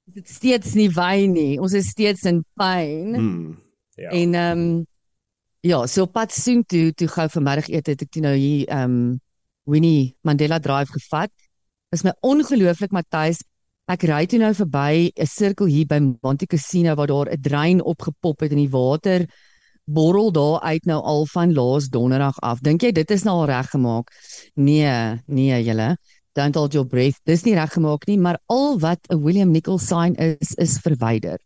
Dit 0.04 0.28
steeds 0.28 0.74
nie 0.74 0.90
wyn 0.90 1.32
nie. 1.32 1.60
Ons 1.60 1.72
is 1.72 1.88
steeds 1.88 2.22
in 2.22 2.44
pyn. 2.54 3.14
Hmm, 3.14 3.56
ja. 3.94 4.10
En 4.10 4.34
ehm 4.34 4.58
um, 4.58 4.86
ja, 5.60 5.86
so 5.86 6.06
pad 6.06 6.32
soen 6.32 6.64
toe 6.64 6.92
toe 6.92 7.08
gou 7.08 7.28
vanmiddag 7.28 7.68
eet 7.68 7.86
het 7.86 8.02
ek 8.02 8.10
toe 8.10 8.22
nou 8.22 8.34
hier 8.36 8.66
ehm 8.68 8.90
um, 8.90 9.20
Winnie 9.64 10.16
Mandela 10.20 10.58
Drive 10.60 10.92
gevat. 10.92 11.32
Is 11.90 12.04
my 12.04 12.12
ongelooflik 12.20 12.92
Matthys. 12.92 13.40
Ek 13.88 14.04
ry 14.08 14.26
toe 14.26 14.38
nou 14.38 14.52
verby 14.54 15.10
'n 15.16 15.26
sirkel 15.26 15.66
hier 15.66 15.86
by 15.86 16.00
Monte 16.20 16.46
Cassino 16.46 16.94
waar 16.94 17.06
daar 17.06 17.32
'n 17.32 17.40
drein 17.40 17.82
opgepop 17.82 18.40
het 18.40 18.52
in 18.52 18.64
die 18.64 18.70
water 18.70 19.26
borrel 19.84 20.32
daar 20.32 20.60
uit 20.60 20.84
nou 20.84 21.02
al 21.02 21.26
van 21.26 21.52
laas 21.52 21.88
donderdag 21.88 22.38
af. 22.40 22.60
Dink 22.60 22.82
jy 22.82 22.92
dit 22.92 23.10
is 23.10 23.24
nou 23.24 23.36
al 23.42 23.50
reggemaak? 23.52 24.10
Nee, 24.54 25.20
nee 25.26 25.62
julle. 25.64 25.96
Don't 26.34 26.54
hold 26.54 26.72
your 26.72 26.86
breath. 26.86 27.20
Dis 27.24 27.44
nie 27.44 27.54
reggemaak 27.54 28.06
nie, 28.06 28.18
maar 28.18 28.38
al 28.46 28.78
wat 28.78 28.98
'n 29.08 29.22
William 29.22 29.50
Nichols 29.50 29.86
sign 29.86 30.14
is 30.14 30.54
is 30.54 30.78
verwyder. 30.78 31.38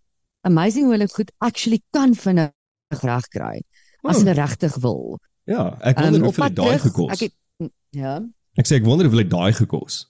Amazing 0.47 0.85
hoe 0.85 0.95
hulle 0.97 1.09
goed 1.09 1.33
actually 1.39 1.83
kan 1.91 2.15
vinnig 2.15 2.53
regkry 3.03 3.63
as 4.03 4.21
hulle 4.23 4.31
oh. 4.31 4.39
regtig 4.39 4.77
wil. 4.81 5.19
Ja, 5.45 5.77
ek 5.81 5.99
wonder 5.99 6.21
um, 6.21 6.29
of 6.29 6.37
hulle 6.37 6.53
daai 6.53 6.79
gekos. 6.79 7.13
Ek 7.13 7.27
het 7.27 7.35
Ja. 7.97 8.21
Ek 8.59 8.69
sê 8.69 8.79
ek 8.79 8.87
wonder 8.87 9.09
of 9.09 9.15
hulle 9.15 9.27
daai 9.29 9.53
gekos. 9.57 10.03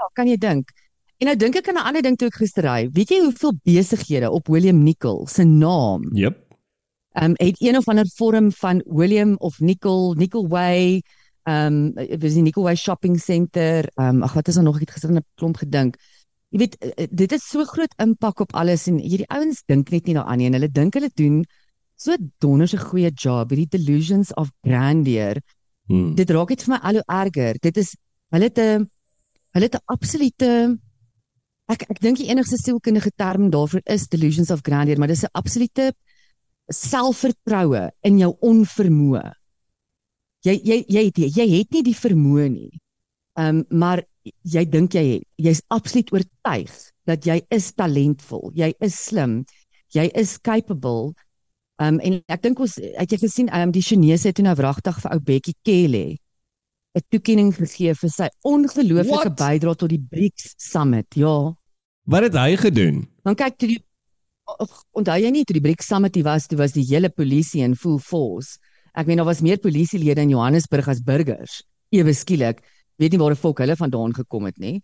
Ja, 0.00 0.08
kan 0.16 0.30
jy 0.30 0.36
dink? 0.40 0.72
En 1.20 1.28
nou 1.28 1.36
dink 1.36 1.58
ek 1.60 1.68
aan 1.68 1.76
'n 1.76 1.86
ander 1.88 2.02
ding 2.02 2.16
toe 2.16 2.30
ek 2.32 2.40
gister 2.40 2.64
ry. 2.64 2.88
Weet 2.96 3.10
jy 3.12 3.20
hoeveel 3.20 3.52
besighede 3.64 4.30
op 4.30 4.48
William 4.48 4.82
Nicol 4.82 5.26
se 5.26 5.44
naam? 5.44 6.08
Jep. 6.16 6.38
Ehm 7.12 7.30
um, 7.30 7.34
het 7.36 7.60
een 7.60 7.76
of 7.76 7.88
ander 7.88 8.08
vorm 8.16 8.52
van 8.52 8.82
William 8.86 9.36
of 9.38 9.60
Nicol, 9.60 10.14
Nicol 10.14 10.48
Way, 10.48 11.02
ehm 11.44 11.92
um, 11.96 12.18
dis 12.18 12.34
die 12.34 12.42
Nicol 12.42 12.64
Way 12.64 12.76
Shopping 12.76 13.20
Center. 13.20 13.84
Ehm 13.94 14.16
um, 14.16 14.22
ag 14.22 14.32
wat 14.32 14.48
is 14.48 14.54
daar 14.54 14.64
nog 14.64 14.80
ek 14.80 14.88
het 14.88 14.90
gister 14.90 15.12
'n 15.12 15.24
klomp 15.34 15.56
gedink. 15.56 15.96
Jy 16.50 16.58
weet 16.58 16.76
eh, 16.80 16.90
eh, 16.96 17.08
dit 17.10 17.30
het 17.30 17.42
so 17.42 17.64
groot 17.64 17.92
impak 18.02 18.40
op 18.42 18.54
alles 18.58 18.88
en 18.90 18.98
hierdie 18.98 19.28
ouens 19.30 19.62
dink 19.70 19.90
net 19.94 20.06
nie 20.06 20.16
daaraan 20.18 20.40
nie 20.40 20.48
en 20.50 20.58
hulle 20.58 20.70
dink 20.70 20.98
hulle 20.98 21.10
doen 21.14 21.42
so 22.00 22.16
donders 22.42 22.74
'n 22.74 22.86
goeie 22.90 23.10
job 23.14 23.50
hierdie 23.50 23.70
delusions 23.76 24.34
of 24.34 24.50
grandeur. 24.66 25.40
Hmm. 25.86 26.14
Dit 26.14 26.30
raak 26.30 26.50
net 26.50 26.62
vir 26.62 26.74
my 26.74 26.80
al 26.82 27.00
hoe 27.00 27.06
erger. 27.06 27.58
Dit 27.60 27.76
is 27.76 27.94
hulle 28.32 28.44
het 28.44 28.58
'n 28.58 28.90
hulle 29.54 29.66
het 29.66 29.74
'n 29.74 29.86
absolute 29.86 30.78
ek 31.68 31.82
ek 31.90 32.00
dink 32.00 32.18
die 32.18 32.30
enigste 32.30 32.56
sielkundige 32.56 33.12
term 33.16 33.50
daarvoor 33.50 33.82
is 33.84 34.08
delusions 34.08 34.50
of 34.50 34.62
grandeur, 34.62 34.98
maar 34.98 35.08
dis 35.08 35.24
'n 35.24 35.32
absolute 35.32 35.92
selfvertroue 36.72 37.90
in 38.02 38.18
jou 38.18 38.36
onvermoë. 38.40 39.34
Jy 40.42 40.60
jy 40.64 40.84
jy 40.88 41.04
het 41.04 41.18
jy 41.18 41.46
het 41.58 41.70
nie 41.70 41.82
die 41.82 41.94
vermoë 41.96 42.48
nie. 42.48 42.80
Ehm 43.38 43.58
um, 43.58 43.64
maar 43.78 44.02
jy 44.24 44.64
dink 44.68 44.94
jy 44.94 45.04
het. 45.14 45.26
Jy's 45.40 45.62
absoluut 45.68 46.12
oortuig 46.12 46.72
dat 47.08 47.26
jy 47.26 47.40
is 47.50 47.72
talentvol, 47.72 48.50
jy 48.54 48.72
is 48.80 48.94
slim, 48.94 49.44
jy 49.94 50.06
is 50.14 50.36
capable 50.38 51.12
um, 51.82 51.98
en 51.98 52.20
ek 52.30 52.42
dink 52.44 52.60
ons 52.62 52.76
het 52.78 53.12
jy 53.12 53.18
gesien 53.24 53.50
um, 53.56 53.72
die 53.74 53.84
Chinese 53.84 54.30
het 54.30 54.42
nou 54.44 54.54
wragtig 54.58 54.98
vir 55.02 55.14
ou 55.14 55.20
Bekkie 55.20 55.56
Cele 55.66 56.04
'n 56.98 57.06
toekenning 57.10 57.52
gegee 57.54 57.94
vir 57.94 58.10
sy 58.10 58.26
ongelooflike 58.42 59.30
bydrae 59.38 59.78
tot 59.78 59.92
die 59.92 60.00
BRICS 60.02 60.56
Summit. 60.58 61.06
Ja. 61.14 61.54
Wat 62.10 62.26
het 62.26 62.34
hy 62.34 62.56
gedoen? 62.58 63.04
Dan 63.22 63.38
kyk 63.38 63.58
toe 63.58 63.68
die 63.70 63.78
onthou 64.98 65.18
jy 65.22 65.30
nie 65.30 65.44
toe 65.46 65.54
die 65.54 65.62
BRICS 65.62 65.86
Summit 65.86 66.18
was, 66.26 66.48
toe 66.50 66.58
was 66.58 66.74
die 66.74 66.86
hele 66.88 67.08
polisie 67.08 67.62
in 67.62 67.76
full 67.78 68.00
force. 68.02 68.58
Ek 68.98 69.06
meen 69.06 69.22
daar 69.22 69.28
was 69.28 69.42
meer 69.42 69.60
polisielede 69.62 70.24
in 70.24 70.34
Johannesburg 70.34 70.88
as 70.90 71.02
burgers. 71.02 71.60
Ewe 71.94 72.14
skielik, 72.14 72.58
weet 73.00 73.14
nie 73.14 73.20
waar 73.22 73.34
die 73.34 73.42
volk 73.42 73.62
hulle 73.64 73.76
vandaan 73.76 74.14
gekom 74.16 74.48
het 74.48 74.58
nie. 74.60 74.78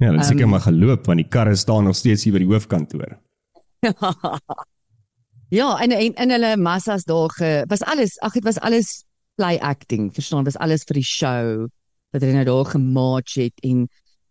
Ja, 0.00 0.08
hulle 0.08 0.24
seker 0.24 0.48
um, 0.48 0.54
maar 0.56 0.64
geloop 0.64 1.06
want 1.10 1.20
die 1.20 1.28
karre 1.28 1.56
staan 1.60 1.84
nog 1.88 1.96
steeds 1.98 2.24
hier 2.24 2.36
by 2.36 2.44
die 2.44 2.50
hoofkantoor. 2.50 3.16
Ja, 5.50 5.80
en 5.82 5.90
en 5.90 6.14
in 6.14 6.30
hulle 6.30 6.56
massas 6.56 7.04
daar 7.04 7.30
ge, 7.34 7.64
was 7.66 7.82
alles, 7.82 8.18
ag 8.22 8.36
dit 8.38 8.44
was 8.46 8.58
alles 8.62 9.04
play 9.34 9.58
acting, 9.58 10.12
verstaan, 10.14 10.44
was 10.44 10.56
alles 10.56 10.84
vir 10.86 11.00
die 11.00 11.06
show 11.06 11.66
wat 12.14 12.22
hulle 12.22 12.36
nou 12.36 12.44
daar 12.46 12.70
gemaak 12.70 13.32
het 13.34 13.64
en 13.66 13.88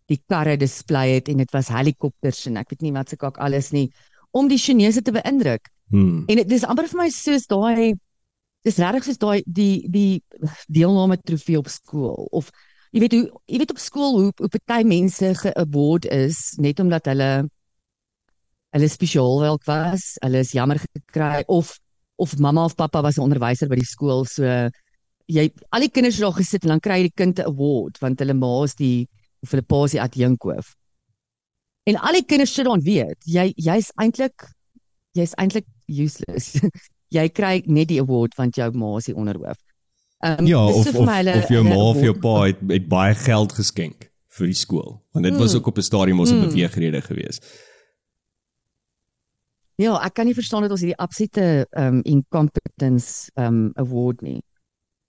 die 0.07 0.19
karre 0.31 0.55
display 0.57 1.17
het 1.17 1.27
en 1.27 1.43
dit 1.43 1.51
was 1.51 1.71
helikopters 1.75 2.45
en 2.47 2.61
ek 2.61 2.71
weet 2.71 2.85
nie 2.87 2.93
wat 2.95 3.11
se 3.11 3.19
kak 3.19 3.37
alles 3.43 3.73
nie 3.75 3.89
om 4.31 4.47
die 4.47 4.61
Chinese 4.61 5.01
te 5.03 5.11
beïndruk. 5.11 5.67
Hmm. 5.91 6.23
En 6.31 6.39
dit 6.39 6.55
is 6.55 6.63
amper 6.63 6.87
vir 6.87 7.01
my 7.01 7.09
soos 7.11 7.49
daai 7.51 7.99
dis 8.63 8.79
regtig 8.79 9.09
soos 9.09 9.19
daai 9.19 9.43
die 9.45 9.87
die 9.91 10.23
deelname 10.71 11.19
trofee 11.19 11.59
op 11.59 11.67
skool 11.67 12.29
of 12.31 12.47
jy 12.91 13.03
weet 13.03 13.13
hoe 13.13 13.25
jy 13.45 13.61
weet 13.61 13.71
op 13.71 13.81
skool 13.81 14.17
hoe 14.17 14.31
hoe 14.39 14.49
party 14.49 14.83
mense 14.87 15.33
ge-award 15.43 16.05
is 16.13 16.55
net 16.57 16.79
omdat 16.79 17.05
hulle 17.11 17.31
hulle 18.75 18.89
spesiaal 18.89 19.39
welk 19.41 19.65
was, 19.65 20.15
hulle 20.23 20.43
is 20.45 20.53
jammer 20.53 20.79
gekry 20.81 21.43
of 21.47 21.77
of 22.19 22.35
mamma 22.37 22.65
of 22.65 22.75
pappa 22.75 23.01
was 23.01 23.17
'n 23.17 23.25
onderwyser 23.25 23.69
by 23.69 23.75
die 23.79 23.87
skool, 23.87 24.25
so 24.25 24.43
jy 25.29 25.49
al 25.71 25.85
die 25.85 25.93
kinders 25.93 26.19
daar 26.19 26.33
gesit 26.33 26.63
en 26.65 26.73
dan 26.73 26.83
kry 26.83 27.01
die 27.05 27.15
kind 27.15 27.39
'n 27.39 27.47
award 27.47 27.97
want 28.01 28.19
hulle 28.19 28.33
ma 28.33 28.63
is 28.63 28.75
die 28.75 29.07
of 29.43 29.51
hulle 29.51 29.63
pa 29.63 29.83
is 29.85 29.91
die 29.91 30.01
adjunkhoof. 30.01 30.75
En 31.85 31.95
al 31.95 32.13
die 32.13 32.25
kinders 32.25 32.53
sit 32.53 32.65
dan 32.65 32.81
weet, 32.81 33.17
jy 33.25 33.53
jy's 33.55 33.91
eintlik 33.95 34.49
jy's 35.13 35.33
eintlik 35.37 35.65
useless. 35.87 36.59
jy 37.17 37.29
kry 37.29 37.63
net 37.65 37.89
die 37.89 38.01
award 38.01 38.35
want 38.37 38.55
jou 38.55 38.71
ma 38.73 38.97
is 38.97 39.05
die 39.05 39.15
onderhoof. 39.15 39.57
Um, 40.19 40.45
ja, 40.45 40.65
of 40.65 40.95
of, 40.95 41.07
hulle, 41.07 41.33
of 41.33 41.47
jou 41.47 41.63
ma 41.63 41.75
of 41.75 42.01
jou 42.03 42.13
pa 42.19 42.35
het, 42.43 42.59
het 42.67 42.87
baie 42.91 43.15
geld 43.15 43.53
geskenk 43.55 44.09
vir 44.35 44.49
die 44.51 44.57
skool 44.57 44.97
want 45.15 45.23
dit 45.23 45.33
mm, 45.33 45.39
was 45.39 45.55
ook 45.55 45.67
op 45.71 45.77
'n 45.77 45.81
stadium 45.81 46.19
ons 46.19 46.31
'n 46.31 46.35
mm. 46.35 46.49
beweegrede 46.49 47.01
geweest. 47.01 47.45
Ja, 49.79 49.95
ek 50.03 50.13
kan 50.13 50.25
nie 50.27 50.35
verstaan 50.35 50.61
dat 50.61 50.71
ons 50.75 50.81
hierdie 50.83 50.99
absolute 50.99 51.67
um 51.79 52.01
incompetence 52.03 53.31
um 53.39 53.71
award 53.79 54.21
nie. 54.21 54.41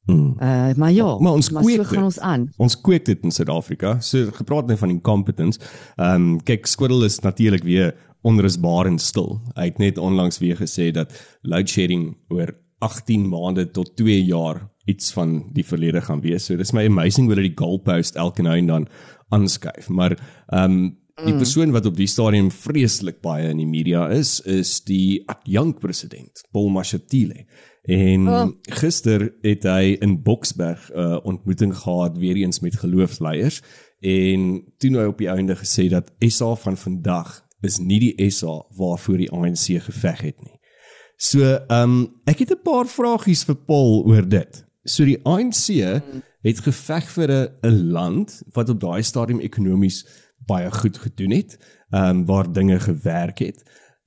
Hmm. 0.06 0.36
Uh 0.38 0.74
maar 0.74 0.92
ja, 0.92 1.18
maar 1.18 1.32
ons 1.32 1.50
maar 1.50 1.64
so 1.64 1.84
gaan 1.84 2.04
ons 2.04 2.18
aan. 2.18 2.52
Ons 2.56 2.80
kweek 2.80 3.04
dit 3.04 3.22
in 3.22 3.34
Suid-Afrika. 3.34 4.00
So 4.00 4.30
gepraat 4.30 4.66
net 4.66 4.78
van 4.78 4.90
incompetence. 4.90 5.58
Um 5.96 6.38
kyk 6.46 6.66
Squiddle 6.66 7.04
is 7.04 7.18
natuurlik 7.18 7.66
weer 7.66 7.96
onrusbaar 8.22 8.86
en 8.86 8.98
stil. 8.98 9.40
Hy 9.54 9.64
het 9.72 9.78
net 9.78 9.98
onlangs 9.98 10.38
weer 10.38 10.56
gesê 10.56 10.90
dat 10.94 11.12
load 11.42 11.68
shedding 11.68 12.16
oor 12.28 12.54
18 12.78 13.28
maande 13.28 13.70
tot 13.70 13.96
2 13.96 14.24
jaar 14.24 14.68
iets 14.90 15.12
van 15.16 15.38
die 15.54 15.66
verlede 15.66 16.02
gaan 16.04 16.22
wees. 16.24 16.48
So 16.48 16.58
dis 16.60 16.74
my 16.76 16.84
amazing 16.88 17.28
hoe 17.28 17.36
hulle 17.36 17.48
die 17.48 17.58
goalpost 17.58 18.18
elke 18.20 18.42
nou 18.46 18.56
en 18.58 18.72
dan 18.74 18.88
aanskuif. 19.30 19.88
Maar 19.88 20.18
um 20.50 20.98
Die 21.20 21.34
mm. 21.34 21.40
persoon 21.42 21.72
wat 21.74 21.86
op 21.86 21.96
die 21.98 22.08
stadium 22.08 22.48
vreeslik 22.48 23.18
baie 23.20 23.50
in 23.52 23.58
die 23.60 23.68
media 23.68 24.06
is, 24.08 24.38
is 24.48 24.78
die 24.88 25.20
adjunkt 25.28 25.82
president, 25.82 26.44
Paul 26.54 26.70
Mashatile. 26.72 27.44
En 27.90 28.28
oh. 28.28 28.46
gister 28.80 29.26
het 29.44 29.66
hy 29.68 29.96
in 30.00 30.20
Boksberg 30.24 30.88
'n 30.88 30.96
uh, 30.96 31.18
ontmoeting 31.24 31.74
gehad 31.76 32.18
weer 32.18 32.36
eens 32.36 32.60
met 32.60 32.76
geloofsleiers 32.76 33.62
en 34.00 34.64
toe 34.78 34.90
nou 34.90 35.06
op 35.08 35.18
die 35.18 35.28
einde 35.28 35.56
gesê 35.56 35.88
dat 35.88 36.12
SA 36.18 36.54
van 36.54 36.76
vandag 36.76 37.44
is 37.60 37.78
nie 37.78 38.00
die 38.00 38.30
SA 38.30 38.64
waarvoor 38.76 39.16
die 39.16 39.30
ANC 39.30 39.80
geveg 39.84 40.20
het 40.20 40.40
nie. 40.40 40.56
So, 41.16 41.44
ehm 41.44 41.82
um, 41.82 42.20
ek 42.24 42.38
het 42.38 42.50
'n 42.50 42.62
paar 42.64 42.86
vragies 42.86 43.44
vir 43.44 43.56
Paul 43.56 44.04
oor 44.06 44.28
dit. 44.28 44.64
So 44.84 45.04
die 45.04 45.18
ANC 45.28 45.68
mm. 45.68 46.22
het 46.46 46.60
geveg 46.64 47.10
vir 47.12 47.30
'n 47.62 47.92
land 47.92 48.42
wat 48.54 48.68
op 48.68 48.80
daai 48.80 49.02
stadium 49.02 49.40
ekonomies 49.40 50.06
baie 50.46 50.70
goed 50.70 50.98
gedoen 50.98 51.30
het, 51.30 51.58
ehm 51.90 52.08
um, 52.08 52.24
waar 52.26 52.52
dinge 52.52 52.80
gewerk 52.80 53.38
het. 53.38 53.62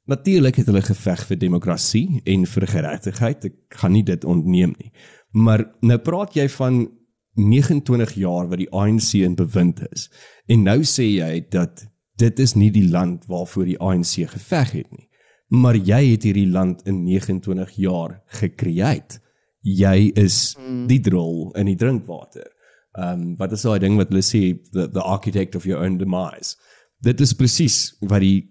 Natuurlik 0.05 0.55
het 0.55 0.65
hulle 0.65 0.81
geveg 0.81 1.25
vir 1.25 1.37
demokrasie 1.37 2.21
en 2.23 2.45
vir 2.45 2.67
geregtigheid. 2.67 3.45
Ek 3.45 3.77
gaan 3.79 3.91
nie 3.91 4.03
dit 4.03 4.23
ontneem 4.23 4.73
nie. 4.77 4.91
Maar 5.31 5.63
nou 5.81 5.97
praat 5.97 6.35
jy 6.35 6.49
van 6.49 6.89
29 7.33 8.13
jaar 8.13 8.49
wat 8.49 8.57
die 8.57 8.71
ANC 8.71 9.13
in 9.13 9.35
bewind 9.35 9.81
is. 9.91 10.09
En 10.47 10.63
nou 10.63 10.83
sê 10.83 11.07
jy 11.07 11.45
dat 11.49 11.85
dit 12.15 12.39
is 12.39 12.53
nie 12.53 12.71
die 12.71 12.89
land 12.89 13.25
waarvoor 13.25 13.65
die 13.65 13.79
ANC 13.79 14.27
geveg 14.29 14.71
het 14.71 14.91
nie. 14.91 15.09
Maar 15.47 15.75
jy 15.75 16.01
het 16.11 16.23
hierdie 16.23 16.49
land 16.49 16.81
in 16.89 17.03
29 17.03 17.71
jaar 17.71 18.21
gekreëer. 18.27 19.22
Jy 19.63 20.11
is 20.19 20.55
mm. 20.59 20.85
die 20.87 20.99
drol 20.99 21.51
in 21.59 21.71
die 21.71 21.79
drinkwater. 21.79 22.49
Ehm 22.93 23.21
um, 23.21 23.35
wat 23.39 23.51
is 23.55 23.63
daai 23.65 23.79
ding 23.81 23.97
wat 23.97 24.11
hulle 24.13 24.21
sê 24.25 24.53
the 24.71 24.87
the 24.91 25.01
architect 25.01 25.55
of 25.55 25.65
your 25.65 25.81
own 25.81 25.97
demise. 25.97 26.55
Dit 27.01 27.21
is 27.21 27.33
presies 27.33 27.95
wat 28.01 28.21
die 28.21 28.49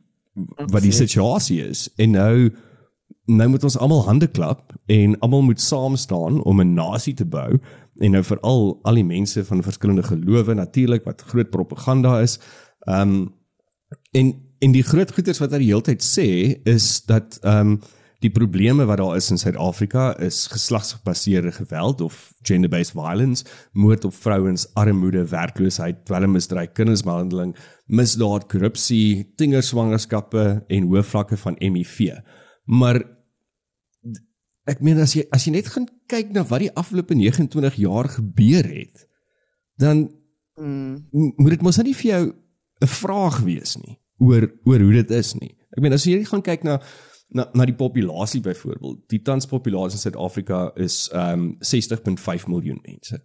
wat 0.73 0.83
die 0.83 0.95
situasie 0.95 1.61
is. 1.63 1.89
En 2.01 2.17
nou 2.17 2.51
nou 3.31 3.49
moet 3.49 3.65
ons 3.65 3.79
almal 3.79 4.03
hande 4.09 4.27
klap 4.27 4.73
en 4.91 5.15
almal 5.21 5.45
moet 5.47 5.61
saam 5.61 5.97
staan 5.97 6.43
om 6.43 6.61
'n 6.61 6.75
nasie 6.75 7.15
te 7.15 7.25
bou 7.25 7.61
en 8.01 8.11
nou 8.11 8.23
veral 8.25 8.81
al 8.83 8.95
die 8.95 9.05
mense 9.05 9.45
van 9.45 9.63
verskillende 9.63 10.03
gelowe 10.03 10.55
natuurlik 10.55 11.05
wat 11.05 11.23
groot 11.23 11.51
propaganda 11.51 12.21
is. 12.21 12.39
Ehm 12.89 13.01
um, 13.01 13.35
en 14.11 14.35
en 14.59 14.73
die 14.73 14.83
groot 14.83 15.13
goeters 15.13 15.39
wat 15.39 15.53
hy 15.53 15.59
die 15.59 15.73
hele 15.73 15.83
tyd 15.83 16.03
sê 16.03 16.61
is 16.65 17.05
dat 17.07 17.39
ehm 17.43 17.59
um, 17.59 17.81
die 18.23 18.31
probleme 18.31 18.87
wat 18.87 19.01
daar 19.01 19.17
is 19.19 19.31
in 19.31 19.39
Suid-Afrika 19.41 20.13
is 20.23 20.47
geslagsgebaseerde 20.47 21.53
geweld 21.53 22.01
of 22.01 22.35
gender-based 22.47 22.95
violence, 22.95 23.45
moord 23.73 24.05
op 24.05 24.15
vrouens, 24.15 24.67
armoede, 24.75 25.25
werkloosheid, 25.29 26.05
dwelmmisdryf, 26.07 26.73
kindersmishandeling, 26.77 27.57
misdaad, 27.87 28.47
korrupsie, 28.51 29.33
tingerswangerskappe 29.37 30.45
en 30.69 30.89
hoë 30.91 31.03
vlakke 31.07 31.39
van 31.45 31.59
HIV. 31.59 32.21
Maar 32.65 33.03
ek 34.71 34.83
meen 34.87 35.03
as 35.03 35.17
jy 35.19 35.27
as 35.35 35.47
jy 35.47 35.57
net 35.57 35.73
gaan 35.75 35.89
kyk 36.11 36.31
na 36.35 36.45
wat 36.47 36.63
die 36.63 36.75
afgelope 36.79 37.17
29 37.19 37.81
jaar 37.83 38.09
gebeur 38.13 38.69
het, 38.71 39.07
dan 39.83 40.07
mm. 40.61 41.35
moet 41.41 41.57
dit 41.57 41.65
mos 41.67 41.81
nie 41.83 41.97
vir 41.99 42.11
jou 42.11 42.25
'n 42.83 42.91
vraag 42.91 43.41
wees 43.43 43.77
nie 43.79 43.99
oor 44.19 44.47
oor 44.65 44.81
hoe 44.81 44.93
dit 44.93 45.11
is 45.11 45.35
nie. 45.35 45.57
Ek 45.75 45.83
meen 45.83 45.93
as 45.93 46.07
jy 46.07 46.23
gaan 46.25 46.43
kyk 46.43 46.63
na 46.63 46.79
na 47.33 47.49
na 47.53 47.65
die 47.65 47.75
populasie 47.75 48.41
byvoorbeeld. 48.41 49.09
Die 49.13 49.23
tanspopulasie 49.23 49.97
in 49.99 50.03
Suid-Afrika 50.03 50.73
is 50.75 51.11
um 51.13 51.57
60.5 51.61 52.47
miljoen 52.49 52.81
mense. 52.83 53.23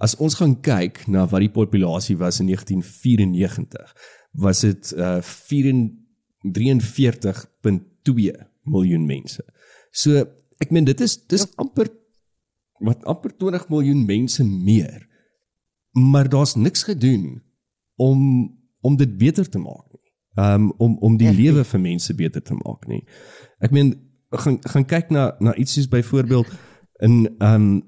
As 0.00 0.16
ons 0.16 0.34
gaan 0.40 0.60
kyk 0.64 1.06
na 1.12 1.26
wat 1.28 1.40
die 1.44 1.52
populasie 1.52 2.16
was 2.16 2.40
in 2.40 2.46
1994, 2.46 3.94
was 4.32 4.60
dit 4.64 4.92
uh 4.96 5.20
43.2 6.40 8.32
miljoen 8.64 9.06
mense. 9.06 9.44
So 9.92 10.24
ek 10.60 10.70
meen 10.72 10.84
dit 10.88 11.00
is 11.04 11.18
dis 11.28 11.46
amper 11.60 11.88
wat 12.80 13.04
amper 13.04 13.30
20 13.36 13.68
miljoen 13.68 14.06
mense 14.08 14.44
meer. 14.44 15.08
Maar 15.92 16.28
daar's 16.32 16.54
niks 16.54 16.82
gedoen 16.88 17.42
om 17.96 18.48
om 18.80 18.96
dit 18.96 19.18
beter 19.18 19.48
te 19.48 19.58
maak. 19.58 19.89
Um 20.34 20.72
om 20.78 20.98
om 20.98 21.16
die 21.16 21.32
lewe 21.32 21.64
vir 21.64 21.80
mense 21.80 22.14
beter 22.14 22.42
te 22.42 22.54
maak 22.54 22.86
nie. 22.86 23.02
Ek 23.58 23.70
meen 23.74 23.94
gaan 24.30 24.58
gaan 24.62 24.86
kyk 24.86 25.10
na 25.10 25.34
na 25.38 25.54
iets 25.54 25.74
soos 25.74 25.88
byvoorbeeld 25.88 26.46
in 27.02 27.34
um 27.38 27.82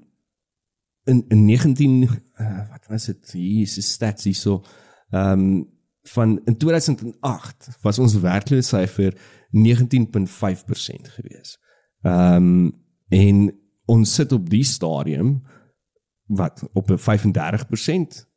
in 1.03 1.25
in 1.27 1.45
19 1.45 2.03
uh, 2.03 2.69
wat 2.69 2.87
was 2.87 3.05
dit 3.05 3.33
is 3.33 3.91
stats 3.91 4.23
hier 4.23 4.35
so 4.35 4.63
um 5.11 5.71
van 6.03 6.41
in 6.45 6.57
2008 6.57 7.77
was 7.81 7.99
ons 7.99 8.19
werkloosheidsyfer 8.19 9.13
19.5% 9.51 11.13
gewees. 11.15 11.59
Um 12.01 12.81
en 13.07 13.51
ons 13.85 14.13
sit 14.13 14.31
op 14.31 14.49
die 14.49 14.63
stadium 14.63 15.43
wat 16.25 16.63
op 16.73 16.91
'n 16.91 16.97
35% 16.97 18.32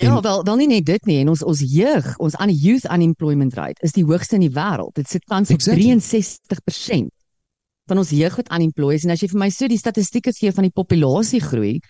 Ja, 0.00 0.20
wel 0.20 0.42
wel 0.44 0.56
nie 0.56 0.66
net 0.66 0.86
dit 0.88 1.08
nie 1.08 1.18
en 1.20 1.28
ons 1.32 1.42
ons 1.44 1.60
jeug, 1.60 2.06
ons 2.18 2.36
aan 2.36 2.52
youth 2.52 2.86
unemployment 2.88 3.54
rate 3.58 3.82
is 3.84 3.92
die 3.92 4.04
hoogste 4.04 4.38
in 4.38 4.46
die 4.46 4.54
wêreld. 4.54 4.94
Dit 4.96 5.08
sit 5.08 5.26
tans 5.28 5.50
op 5.50 5.60
exactly. 5.60 5.90
63% 6.00 7.10
van 7.90 7.98
ons 8.00 8.12
jeug 8.14 8.36
wat 8.38 8.52
unemployed 8.54 9.00
is 9.00 9.04
en 9.04 9.14
as 9.14 9.22
jy 9.22 9.30
vir 9.32 9.42
my 9.42 9.50
so 9.52 9.68
die 9.68 9.80
statistieke 9.80 10.32
gee 10.36 10.52
van 10.54 10.68
die 10.68 10.74
populasie 10.74 11.42
groei, 11.44 11.80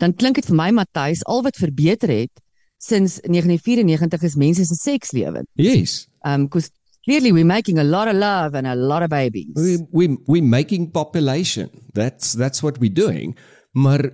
dan 0.00 0.14
klink 0.16 0.40
dit 0.40 0.48
vir 0.48 0.56
my 0.56 0.70
Matthys 0.74 1.24
al 1.28 1.42
wat 1.44 1.58
verbeter 1.60 2.12
het 2.14 2.44
sinds 2.80 3.18
1994 3.26 4.22
is 4.30 4.36
mense 4.40 4.64
se 4.64 4.76
sekslewe. 4.78 5.44
Yes. 5.60 6.06
Um 6.24 6.48
cuz 6.48 6.70
clearly 7.04 7.32
we're 7.32 7.48
making 7.48 7.78
a 7.78 7.84
lot 7.84 8.08
of 8.08 8.16
love 8.16 8.56
and 8.56 8.66
a 8.66 8.74
lot 8.74 9.02
of 9.02 9.10
babies. 9.10 9.52
We 9.54 9.84
we 9.92 10.16
we 10.26 10.40
making 10.40 10.90
population. 10.92 11.68
That's 11.92 12.32
that's 12.32 12.62
what 12.62 12.80
we're 12.80 12.94
doing. 12.94 13.36
Maar 13.72 14.08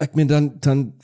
ek 0.00 0.14
meen 0.14 0.26
dan 0.26 0.52
dan 0.60 0.94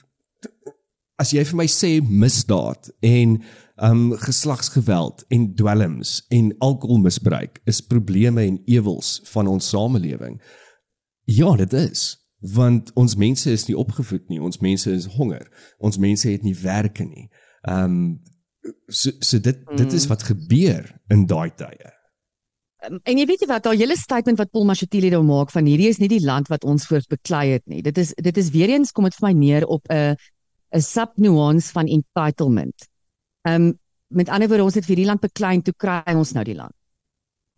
as 1.22 1.32
jy 1.34 1.44
vir 1.46 1.60
my 1.62 1.68
sê 1.70 1.92
misdaad 2.02 2.90
en 3.06 3.36
um 3.82 4.02
geslagsgeweld 4.22 5.24
en 5.34 5.46
dwelms 5.58 6.18
en 6.34 6.50
alkoholmisbruik 6.62 7.60
is 7.70 7.80
probleme 7.80 8.44
en 8.44 8.58
ewels 8.70 9.20
van 9.32 9.48
ons 9.50 9.70
samelewing. 9.72 10.40
Ja, 11.30 11.54
dit 11.56 11.72
is 11.78 12.10
want 12.42 12.90
ons 12.98 13.14
mense 13.14 13.46
is 13.50 13.68
nie 13.68 13.76
opgevoed 13.78 14.24
nie, 14.26 14.40
ons 14.42 14.58
mense 14.58 14.90
is 14.90 15.06
honger. 15.14 15.44
Ons 15.78 16.00
mense 16.02 16.26
het 16.26 16.42
nie 16.42 16.56
werke 16.58 17.06
nie. 17.06 17.28
Um 17.62 18.18
so, 18.88 19.14
so 19.22 19.38
dit 19.38 19.58
mm. 19.62 19.78
dit 19.78 19.98
is 19.98 20.06
wat 20.10 20.26
gebeur 20.26 20.88
in 21.14 21.26
daai 21.30 21.54
tye. 21.58 21.92
Um, 22.82 22.98
en 23.06 23.18
jy 23.18 23.26
weet 23.30 23.44
jy 23.44 23.48
wat, 23.50 23.62
daai 23.62 23.78
hele 23.78 23.94
statement 23.98 24.40
wat 24.42 24.50
Paul 24.50 24.66
Mashatile 24.66 25.12
daar 25.14 25.26
maak 25.26 25.54
van 25.54 25.68
hierdie 25.70 25.90
is 25.92 26.00
nie 26.02 26.10
die 26.10 26.22
land 26.24 26.50
wat 26.50 26.66
ons 26.66 26.88
voors 26.90 27.06
beklei 27.10 27.52
het 27.54 27.66
nie. 27.70 27.82
Dit 27.86 27.98
is 28.02 28.10
dit 28.18 28.42
is 28.42 28.50
weer 28.54 28.74
eens 28.74 28.90
kom 28.90 29.06
dit 29.06 29.18
vir 29.20 29.28
my 29.28 29.34
neer 29.38 29.66
op 29.70 29.86
'n 29.86 30.18
'n 30.72 30.80
subnuance 30.80 31.72
van 31.72 31.86
entitlement. 31.86 32.88
Ehm 33.42 33.62
um, 33.62 33.78
met 34.12 34.28
ander 34.28 34.48
woorde 34.48 34.64
ons 34.64 34.74
het 34.74 34.84
vir 34.84 34.96
die 34.96 35.08
land 35.08 35.20
beklein 35.20 35.62
toe 35.62 35.74
kry 35.76 36.14
ons 36.14 36.32
nou 36.32 36.44
die 36.44 36.56
land. 36.56 36.74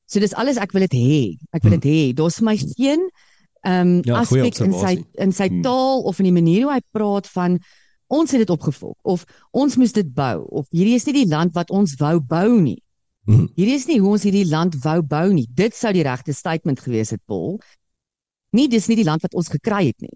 So 0.06 0.20
dis 0.20 0.34
alles 0.34 0.58
ek 0.60 0.72
wil 0.72 0.86
dit 0.86 0.94
hê. 0.94 1.22
Ek 1.50 1.64
wil 1.64 1.76
dit 1.78 1.84
hmm. 1.84 1.92
hê. 1.92 2.12
Daar's 2.14 2.38
vir 2.38 2.48
my 2.50 2.56
geen 2.56 3.08
ehm 3.64 3.80
um, 3.80 4.02
ja, 4.04 4.20
aspek 4.20 4.60
in 4.60 4.74
sy 4.76 4.94
in 5.24 5.32
sy 5.32 5.48
hmm. 5.48 5.62
taal 5.64 6.04
of 6.04 6.20
in 6.20 6.28
die 6.28 6.36
manier 6.36 6.66
hoe 6.66 6.74
hy 6.74 6.80
praat 6.92 7.28
van 7.32 7.58
ons 8.12 8.30
het 8.30 8.42
dit 8.44 8.50
opgevolg 8.52 8.96
of 9.02 9.24
ons 9.56 9.76
moes 9.80 9.94
dit 9.96 10.10
bou 10.14 10.44
of 10.60 10.66
hierdie 10.70 10.98
is 10.98 11.06
nie 11.08 11.16
die 11.24 11.30
land 11.30 11.54
wat 11.56 11.72
ons 11.72 11.96
wou 11.98 12.18
bou 12.20 12.60
nie. 12.60 12.80
Hmm. 13.24 13.48
Hierdie 13.56 13.78
is 13.80 13.88
nie 13.88 13.98
hoe 14.02 14.12
ons 14.18 14.26
hierdie 14.28 14.44
land 14.50 14.76
wou 14.84 14.98
bou 15.00 15.32
nie. 15.32 15.46
Dit 15.48 15.74
sou 15.74 15.92
die 15.96 16.04
regte 16.04 16.36
statement 16.36 16.82
gewees 16.84 17.14
het, 17.16 17.22
Paul. 17.24 17.56
Nie 18.52 18.68
dis 18.68 18.86
nie 18.90 18.98
die 19.00 19.08
land 19.08 19.24
wat 19.24 19.34
ons 19.34 19.48
gekry 19.48 19.86
het 19.88 20.04
nie. 20.04 20.12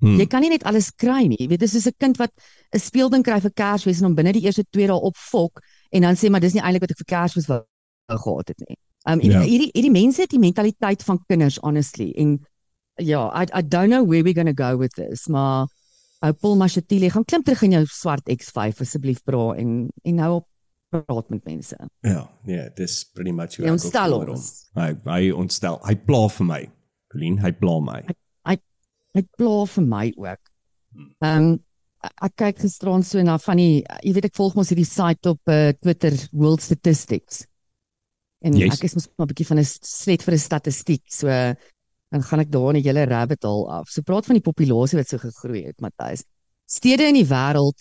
Hmm. 0.00 0.16
Jy 0.16 0.26
kan 0.32 0.40
nie 0.40 0.50
net 0.52 0.64
alles 0.64 0.90
kry 0.96 1.26
nie. 1.28 1.38
Jy 1.40 1.48
weet 1.52 1.60
dis 1.60 1.74
soos 1.76 1.86
'n 1.86 1.96
kind 2.00 2.16
wat 2.18 2.32
'n 2.74 2.78
speelding 2.78 3.24
kry 3.24 3.40
vir 3.40 3.52
Kersfees 3.52 4.00
en 4.00 4.08
hom 4.08 4.14
binne 4.14 4.32
die 4.32 4.44
eerste 4.44 4.64
2 4.64 4.86
dae 4.86 4.96
opfok 4.96 5.60
en 5.92 6.02
dan 6.02 6.16
sê 6.16 6.30
maar 6.30 6.40
dis 6.40 6.54
nie 6.54 6.62
eintlik 6.62 6.82
wat 6.82 6.90
ek 6.90 7.02
vir 7.04 7.10
Kersfees 7.16 7.48
wou 7.48 7.64
gehad 8.08 8.48
het 8.48 8.68
nie. 8.68 8.76
Um 9.08 9.20
ja. 9.20 9.40
hierdie 9.40 9.70
hierdie 9.72 9.92
mense 9.92 10.22
het 10.22 10.30
die 10.30 10.38
mentaliteit 10.38 11.02
van 11.02 11.20
kinders 11.28 11.58
honestly 11.62 12.12
en 12.16 12.38
ja, 12.96 13.30
I 13.32 13.46
I 13.58 13.62
don't 13.62 13.90
know 13.90 14.04
where 14.04 14.22
we're 14.22 14.34
going 14.34 14.54
to 14.54 14.64
go 14.64 14.76
with 14.76 14.92
this, 14.94 15.28
maar 15.28 15.68
ou 16.20 16.32
Paul 16.32 16.56
Mashatile 16.56 17.10
gaan 17.10 17.24
klim 17.24 17.42
terug 17.42 17.62
in 17.62 17.72
jou 17.72 17.84
swart 17.86 18.28
X5 18.28 18.80
asseblief 18.80 19.22
bra 19.24 19.54
en 19.56 19.88
en 20.04 20.14
nou 20.14 20.34
op 20.40 20.46
praat 20.90 21.28
met 21.30 21.44
mense. 21.44 21.76
Ja, 22.00 22.30
nee, 22.44 22.70
dis 22.74 23.04
pretty 23.14 23.30
much 23.30 23.56
hoe 23.56 23.70
ontstel 23.70 24.16
ons. 24.18 24.48
Hy 24.74 24.90
hy 25.06 25.30
ontstel. 25.30 25.78
Hy 25.86 25.94
pla 26.06 26.26
vir 26.28 26.46
my. 26.46 26.60
Colleen, 27.10 27.38
hy 27.42 27.52
pla 27.58 27.76
my. 27.84 28.00
Hy, 28.06 28.16
hy 29.16 29.24
pla 29.36 29.66
vir 29.74 29.86
my 29.86 30.06
ook. 30.16 30.54
Ehm 31.24 31.50
um, 31.50 31.58
ek 32.00 32.32
kyk 32.40 32.62
gisteraan 32.62 33.02
so 33.04 33.20
na 33.20 33.36
van 33.44 33.58
die 33.60 33.82
jy 34.00 34.14
weet 34.16 34.30
ek 34.30 34.36
volg 34.38 34.54
mos 34.56 34.70
hierdie 34.72 34.88
site 34.88 35.34
op 35.34 35.50
uh, 35.52 35.72
Twitter 35.76 36.14
World 36.32 36.62
Statistics. 36.64 37.42
En 38.40 38.56
yes. 38.56 38.78
ek 38.78 38.86
is 38.88 38.96
mos 38.96 39.08
maar 39.18 39.26
'n 39.26 39.32
bietjie 39.34 39.48
van 39.50 39.60
'n 39.60 39.68
slet 39.68 40.24
vir 40.24 40.34
'n 40.34 40.46
statistiek. 40.48 41.04
So 41.12 41.28
dan 41.28 42.22
gaan 42.22 42.40
ek 42.40 42.50
daar 42.50 42.70
in 42.72 42.80
die 42.80 42.88
hele 42.88 43.04
rabbit 43.04 43.44
hole 43.44 43.68
af. 43.70 43.88
So 43.88 44.02
praat 44.02 44.26
van 44.26 44.38
die 44.40 44.48
populasie 44.48 44.98
wat 44.98 45.08
so 45.08 45.18
gegroei 45.18 45.66
het, 45.66 45.80
Matthys. 45.80 46.24
Stede 46.66 47.06
in 47.06 47.14
die 47.14 47.28
wêreld 47.28 47.78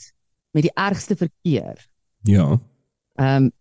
met 0.53 0.63
die 0.67 0.75
ergste 0.75 1.15
verkeer. 1.15 1.79
Ja. 2.27 2.59
Ehm 3.15 3.49
um, 3.49 3.51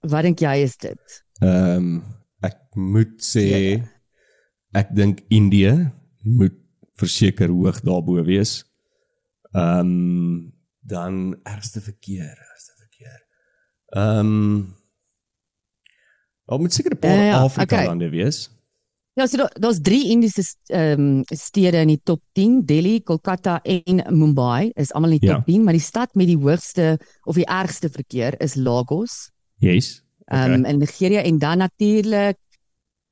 wat 0.00 0.22
dink 0.22 0.40
jy 0.40 0.62
is 0.62 0.76
dit? 0.76 1.24
Ehm 1.40 1.76
um, 1.76 2.04
ek 2.42 2.58
moet 2.74 3.14
sê 3.22 3.46
ja. 3.46 3.78
ek 4.72 4.94
dink 4.94 5.22
Indië 5.28 5.90
moet 6.28 6.54
verseker 6.94 7.48
hoog 7.48 7.80
daarbo 7.80 8.24
wees. 8.24 8.64
Ehm 9.52 9.78
um, 9.80 10.56
dan 10.88 11.36
ergste 11.44 11.80
verkeer, 11.80 12.32
ergste 12.32 12.72
verkeer. 12.76 13.26
Ehm 13.86 14.18
um, 14.18 14.76
Wat 16.48 16.60
moet 16.60 16.72
seker 16.72 16.92
'n 16.96 16.98
paar 16.98 17.18
uh, 17.18 17.26
ja, 17.26 17.42
Afrika 17.42 17.76
okay. 17.76 17.86
lande 17.86 18.08
wees? 18.08 18.50
Ja, 19.12 19.26
so 19.26 19.48
daar's 19.52 19.80
drie 19.82 20.08
Indiese 20.08 20.54
ehm 20.66 21.00
um, 21.00 21.22
stede 21.24 21.76
in 21.76 21.92
die 21.92 22.00
top 22.02 22.22
10, 22.32 22.64
Delhi, 22.64 23.02
Kolkata 23.02 23.60
en 23.62 24.04
Mumbai 24.18 24.70
is 24.74 24.92
almal 24.92 25.10
in 25.10 25.18
die 25.18 25.28
top 25.28 25.46
ja. 25.46 25.52
10, 25.52 25.64
maar 25.64 25.76
die 25.76 25.82
stad 25.82 26.14
met 26.14 26.26
die 26.26 26.38
hoogste 26.38 26.98
of 27.24 27.34
die 27.34 27.46
ergste 27.46 27.90
verkeer 27.90 28.40
is 28.40 28.54
Lagos. 28.54 29.30
Yes. 29.58 30.02
Ehm 30.24 30.40
okay. 30.40 30.54
um, 30.54 30.64
in 30.64 30.78
Nigeria 30.78 31.22
en 31.22 31.38
dan 31.38 31.58
natuurlik 31.58 32.38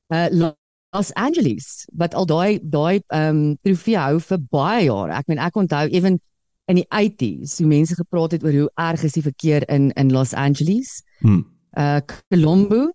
uh 0.08 0.52
Los 0.94 1.12
Angeles 1.14 1.86
wat 1.92 2.14
al 2.14 2.26
daai 2.26 2.60
daai 2.62 3.00
ehm 3.08 3.36
um, 3.36 3.56
trofee 3.62 3.98
hou 3.98 4.20
vir 4.20 4.38
baie 4.50 4.84
jare. 4.86 5.16
Ek 5.18 5.26
meen 5.26 5.42
ek 5.42 5.56
onthou 5.56 5.88
ewen 5.88 6.20
in 6.66 6.80
die 6.80 6.86
80s 6.90 7.58
hoe 7.58 7.66
mense 7.70 7.94
gepraat 7.94 8.32
het 8.32 8.44
oor 8.44 8.52
hoe 8.52 8.70
erg 8.74 9.02
is 9.02 9.18
die 9.18 9.22
verkeer 9.22 9.68
in 9.68 9.90
in 9.94 10.12
Los 10.12 10.34
Angeles. 10.34 11.02
Hmm. 11.20 11.44
Uh 11.76 12.00
Colombo 12.28 12.92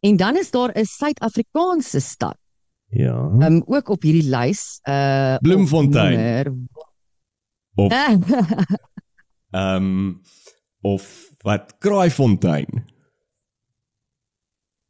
en 0.00 0.16
dan 0.16 0.36
is 0.36 0.50
daar 0.50 0.72
'n 0.74 0.84
Suid-Afrikaanse 0.84 2.00
stad 2.00 2.38
Ja. 2.94 3.30
Ehm 3.38 3.42
um, 3.42 3.62
ook 3.66 3.88
op 3.88 4.02
hierdie 4.02 4.28
lys 4.28 4.78
uh 4.88 5.36
Bloemfontein. 5.36 6.68
Of 7.74 7.92
Ehm 9.50 9.74
um, 9.74 10.20
of 10.80 11.30
wat 11.38 11.78
Kraaifontein. 11.78 12.84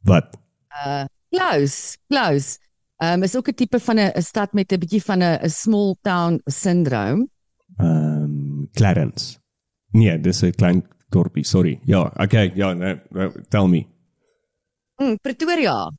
Wat? 0.01 0.37
Uh 0.69 1.05
Klaus, 1.35 1.97
Klaus. 2.07 2.57
Ehm 3.03 3.19
um, 3.19 3.23
is 3.23 3.35
ook 3.35 3.49
'n 3.49 3.53
tipe 3.53 3.79
van 3.79 3.99
'n 3.99 4.21
stad 4.21 4.53
met 4.53 4.71
'n 4.71 4.79
bietjie 4.79 5.03
van 5.03 5.23
'n 5.23 5.49
small 5.49 5.95
town 6.01 6.41
syndroom. 6.45 7.29
Ehm 7.77 8.23
um, 8.23 8.69
Clarence. 8.71 9.37
Nee, 9.91 10.19
dis 10.19 10.41
'n 10.41 10.51
klein 10.51 10.87
dorpie, 11.09 11.43
sorry. 11.43 11.79
Ja, 11.83 12.11
okay, 12.15 12.51
ja, 12.55 12.73
nee, 12.73 13.01
tell 13.49 13.67
me. 13.67 13.85
Mm, 14.95 15.17
Pretoria. 15.21 15.91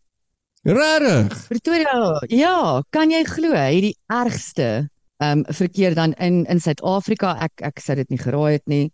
Rarig. 0.62 1.46
Pretoria. 1.48 2.24
Ja, 2.26 2.82
kan 2.90 3.10
jy 3.10 3.24
glo 3.24 3.52
hierdie 3.52 3.96
ergste 4.06 4.88
ehm 5.16 5.38
um, 5.38 5.44
verkeer 5.48 5.94
dan 5.94 6.12
in 6.12 6.44
in 6.44 6.60
Suid-Afrika? 6.60 7.36
Ek 7.40 7.60
ek 7.60 7.80
sê 7.80 7.94
dit 7.94 8.08
nie 8.08 8.18
geraai 8.18 8.52
het 8.52 8.66
nie. 8.66 8.92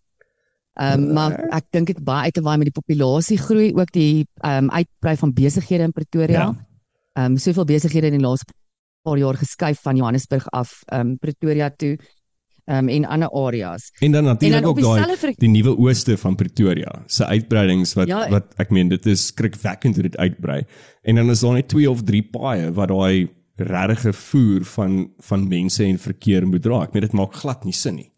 Ehm 0.80 1.02
um, 1.02 1.12
maar 1.12 1.34
ek 1.52 1.66
dink 1.70 1.90
dit 1.92 1.98
baie 2.04 2.30
uit 2.30 2.34
te 2.34 2.40
waai 2.40 2.56
met 2.56 2.70
die 2.70 2.80
populasie 2.80 3.36
groei, 3.38 3.72
ook 3.76 3.92
die 3.92 4.24
ehm 4.40 4.64
um, 4.64 4.70
uitbrei 4.70 5.16
van 5.20 5.32
besighede 5.36 5.84
in 5.84 5.92
Pretoria. 5.92 6.46
Ja. 6.48 6.66
Ehm 7.12 7.32
um, 7.32 7.36
soveel 7.36 7.64
besighede 7.64 8.08
in 8.08 8.16
die 8.16 8.26
laaste 8.26 8.54
paar 9.02 9.18
jaar 9.18 9.36
geskuif 9.36 9.82
van 9.82 9.96
Johannesburg 9.96 10.48
af 10.50 10.82
ehm 10.86 11.00
um, 11.00 11.18
Pretoria 11.18 11.70
toe 11.70 11.98
ehm 12.64 12.78
um, 12.78 12.88
en 12.88 13.04
ander 13.04 13.30
areas. 13.30 13.90
En 13.98 14.12
dan 14.12 14.24
natuurlik 14.24 14.66
ook 14.66 14.80
daai 14.80 15.16
ver... 15.16 15.32
die 15.36 15.48
nuwe 15.48 15.76
ooste 15.76 16.16
van 16.16 16.34
Pretoria 16.34 17.02
se 17.06 17.26
uitbreidings 17.26 17.94
wat 17.98 18.08
ja, 18.08 18.28
wat 18.30 18.54
ek 18.56 18.70
meen 18.70 18.88
dit 18.88 19.06
is 19.06 19.26
skrikwekkend 19.26 19.94
hoe 19.94 20.02
dit 20.02 20.16
uitbrei. 20.16 20.62
En 21.02 21.14
dan 21.14 21.30
is 21.30 21.40
daar 21.40 21.52
net 21.52 21.68
twee 21.68 21.90
of 21.90 22.02
drie 22.02 22.22
paaie 22.22 22.72
wat 22.72 22.88
daai 22.88 23.28
regte 23.56 24.12
voer 24.12 24.64
van 24.64 25.10
van 25.18 25.48
mense 25.48 25.84
en 25.84 25.98
verkeer 25.98 26.46
moet 26.46 26.62
dra. 26.62 26.82
Ek 26.86 26.94
meen 26.94 27.04
dit 27.04 27.12
maak 27.12 27.34
glad 27.34 27.64
nie 27.64 27.76
sin 27.76 27.98
nie. 28.00 28.11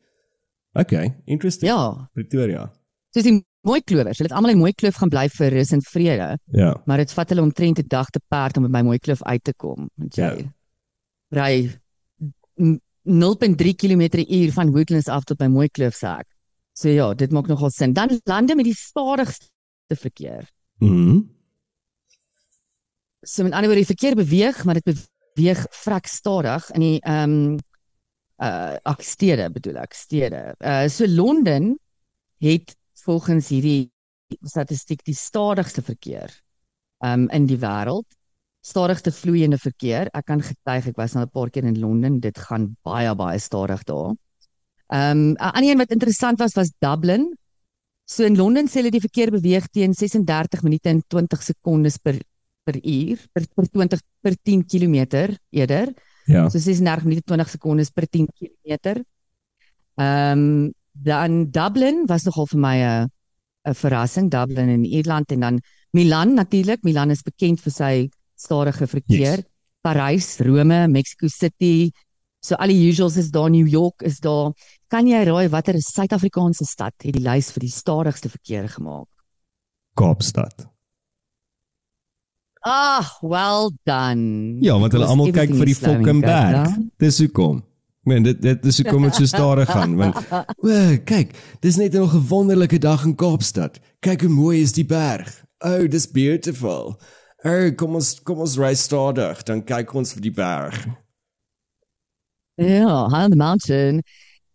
Okay, 0.75 1.15
interesting. 1.25 1.71
Ja. 1.71 2.09
Pretoria. 2.13 2.67
Dis 3.15 3.27
die 3.27 3.37
mooi 3.65 3.81
klowers. 3.87 4.19
Hulle 4.19 4.29
het 4.29 4.37
almal 4.37 4.55
in 4.55 4.61
mooi 4.61 4.73
kloof 4.75 4.99
gaan 5.01 5.13
bly 5.13 5.29
vir 5.33 5.55
rus 5.55 5.73
en 5.73 5.83
vrede. 5.87 6.29
Ja. 6.53 6.73
Maar 6.87 7.05
dit 7.05 7.15
vat 7.15 7.31
hulle 7.33 7.45
omtrent 7.47 7.79
'n 7.79 7.89
dag 7.89 8.11
te 8.11 8.21
perd 8.29 8.57
om 8.57 8.71
by 8.71 8.83
mooi 8.83 8.99
kloof 8.99 9.23
uit 9.23 9.45
te 9.45 9.55
kom. 9.55 9.89
Want 9.95 10.17
jy 10.17 10.23
ja. 10.23 10.53
ry 11.31 11.71
0.3 12.59 13.75
km/h 13.75 14.53
van 14.53 14.73
Woodlands 14.73 15.09
af 15.09 15.25
tot 15.25 15.39
by 15.39 15.47
mooi 15.47 15.69
kloof 15.69 15.95
sê 15.95 16.19
ek. 16.19 16.27
So 16.73 16.89
ja, 16.89 17.15
dit 17.15 17.31
maak 17.31 17.47
nogal 17.47 17.71
sin. 17.71 17.93
Dan 17.93 18.21
lande 18.25 18.55
met 18.55 18.65
die 18.65 18.75
stadigste 18.75 19.97
verkeer. 19.97 20.51
Mhm. 20.79 20.93
Mm 20.93 21.35
so 23.25 23.43
met 23.43 23.53
ander 23.53 23.71
woorde, 23.71 23.85
die 23.87 23.97
verkeer 23.97 24.15
beweeg, 24.15 24.65
maar 24.65 24.75
dit 24.81 25.07
beweeg 25.35 25.67
vrek 25.71 26.07
stadig 26.07 26.71
in 26.71 26.81
die 26.81 26.99
ehm 27.01 27.31
um, 27.31 27.63
uh 28.43 28.77
ag 28.83 29.03
stede 29.03 29.51
bedoel 29.51 29.79
ek 29.85 29.95
stede. 29.95 30.55
Uh 30.61 30.89
so 30.89 31.07
Londen 31.07 31.77
het 32.43 32.77
volgens 33.05 33.49
hierdie 33.49 33.93
statistiek 34.43 35.05
die 35.05 35.15
stadigste 35.15 35.83
verkeer 35.83 36.33
um 37.05 37.29
in 37.31 37.47
die 37.47 37.59
wêreld. 37.59 38.07
Stadigste 38.65 39.13
vloeiende 39.13 39.59
verkeer. 39.61 40.09
Ek 40.17 40.27
kan 40.27 40.43
getuig 40.43 40.89
ek 40.89 40.97
was 40.97 41.15
nou 41.15 41.25
'n 41.25 41.31
paar 41.31 41.51
keer 41.51 41.65
in 41.65 41.81
Londen. 41.81 42.21
Dit 42.21 42.39
gaan 42.39 42.77
baie 42.83 43.15
baie 43.15 43.39
stadig 43.39 43.85
daar. 43.85 44.15
Um 44.89 45.33
'n 45.33 45.37
ander 45.39 45.71
een 45.71 45.79
wat 45.79 45.91
interessant 45.91 46.39
was 46.39 46.55
was 46.55 46.73
Dublin. 46.79 47.37
So 48.05 48.25
in 48.25 48.37
Londen 48.37 48.69
sê 48.69 48.81
hulle 48.81 48.91
die 48.91 49.01
verkeer 49.01 49.31
beweeg 49.31 49.69
teen 49.73 49.95
36 49.95 50.63
minute 50.63 50.89
en 50.89 51.03
20 51.09 51.43
sekondes 51.43 51.99
per 51.99 52.21
per 52.65 52.77
uur 52.81 53.19
per, 53.33 53.45
per 53.55 53.67
20 53.69 54.01
per 54.23 54.35
10 54.43 54.65
km 54.67 55.37
eerder. 55.51 55.93
Ja. 56.27 56.49
So 56.49 56.59
36 56.59 57.05
minute 57.05 57.27
20 57.29 57.51
sekondes 57.57 57.91
per 57.91 58.09
10 58.09 58.29
km. 58.39 59.05
Ehm 59.97 60.39
um, 60.39 60.73
dan 60.95 61.51
Dublin 61.51 62.05
was 62.07 62.23
nogal 62.25 62.47
vir 62.47 62.61
my 62.61 62.77
'n 62.79 63.11
'n 63.67 63.75
verrassing 63.75 64.31
Dublin 64.31 64.69
in 64.69 64.85
Ierland 64.85 65.33
en 65.33 65.41
dan 65.41 65.61
Milan 65.91 66.35
natuurlik. 66.35 66.83
Milan 66.83 67.11
is 67.11 67.23
bekend 67.23 67.61
vir 67.61 67.73
sy 67.73 68.09
stadige 68.35 68.87
verkeer. 68.87 69.39
Yes. 69.39 69.45
Parys, 69.81 70.39
Rome, 70.39 70.89
Mexico 70.89 71.29
City. 71.29 71.91
So 72.41 72.55
al 72.55 72.69
die 72.69 72.89
usuals 72.89 73.17
is 73.17 73.31
daar 73.31 73.51
New 73.51 73.67
York 73.69 74.03
is 74.03 74.21
daar. 74.21 74.53
Kan 74.89 75.07
jy 75.07 75.25
raai 75.25 75.49
watter 75.49 75.75
Suid-Afrikaanse 75.81 76.65
stad 76.65 76.95
het 77.03 77.15
die 77.17 77.25
lys 77.25 77.51
vir 77.53 77.61
die 77.61 77.73
stadigste 77.73 78.29
verkeer 78.29 78.69
gemaak? 78.69 79.09
Kaapstad. 79.95 80.74
Ah, 82.67 83.05
well 83.21 83.71
done. 83.85 84.57
Ja, 84.65 84.79
want 84.81 84.95
hulle 84.97 85.05
almal 85.05 85.29
kyk 85.37 85.51
vir 85.53 85.69
die 85.69 85.77
fucking 85.77 86.23
berg. 86.25 86.79
Dis 87.03 87.19
hoekom. 87.21 87.59
Ek 88.05 88.09
meen 88.09 88.25
dit 88.25 88.41
dit 88.41 88.69
is 88.71 88.79
hoekom 88.81 89.05
dit 89.05 89.19
so 89.19 89.29
stadig 89.29 89.69
gaan 89.69 89.99
want 90.01 90.17
o, 90.65 90.79
kyk, 91.09 91.35
dis 91.65 91.77
net 91.81 91.97
'n 91.97 92.09
wonderlike 92.31 92.81
dag 92.81 93.05
in 93.05 93.13
Kaapstad. 93.21 93.77
Kyk 94.01 94.25
hoe 94.25 94.33
mooi 94.33 94.63
is 94.63 94.73
die 94.73 94.85
berg. 94.85 95.29
Oh, 95.61 95.85
dis 95.89 96.09
beautiful. 96.09 96.97
Oh, 97.45 97.69
kom 97.77 98.01
ons 98.01 98.15
kom 98.25 98.41
ons 98.41 98.57
ry 98.57 98.73
stadig, 98.73 99.45
dan 99.45 99.61
kyk 99.61 99.95
ons 99.95 100.17
vir 100.17 100.23
die 100.23 100.33
berg. 100.33 100.89
Ja, 102.57 103.09
high 103.13 103.25
on 103.29 103.31
the 103.31 103.37
mountain. 103.37 104.01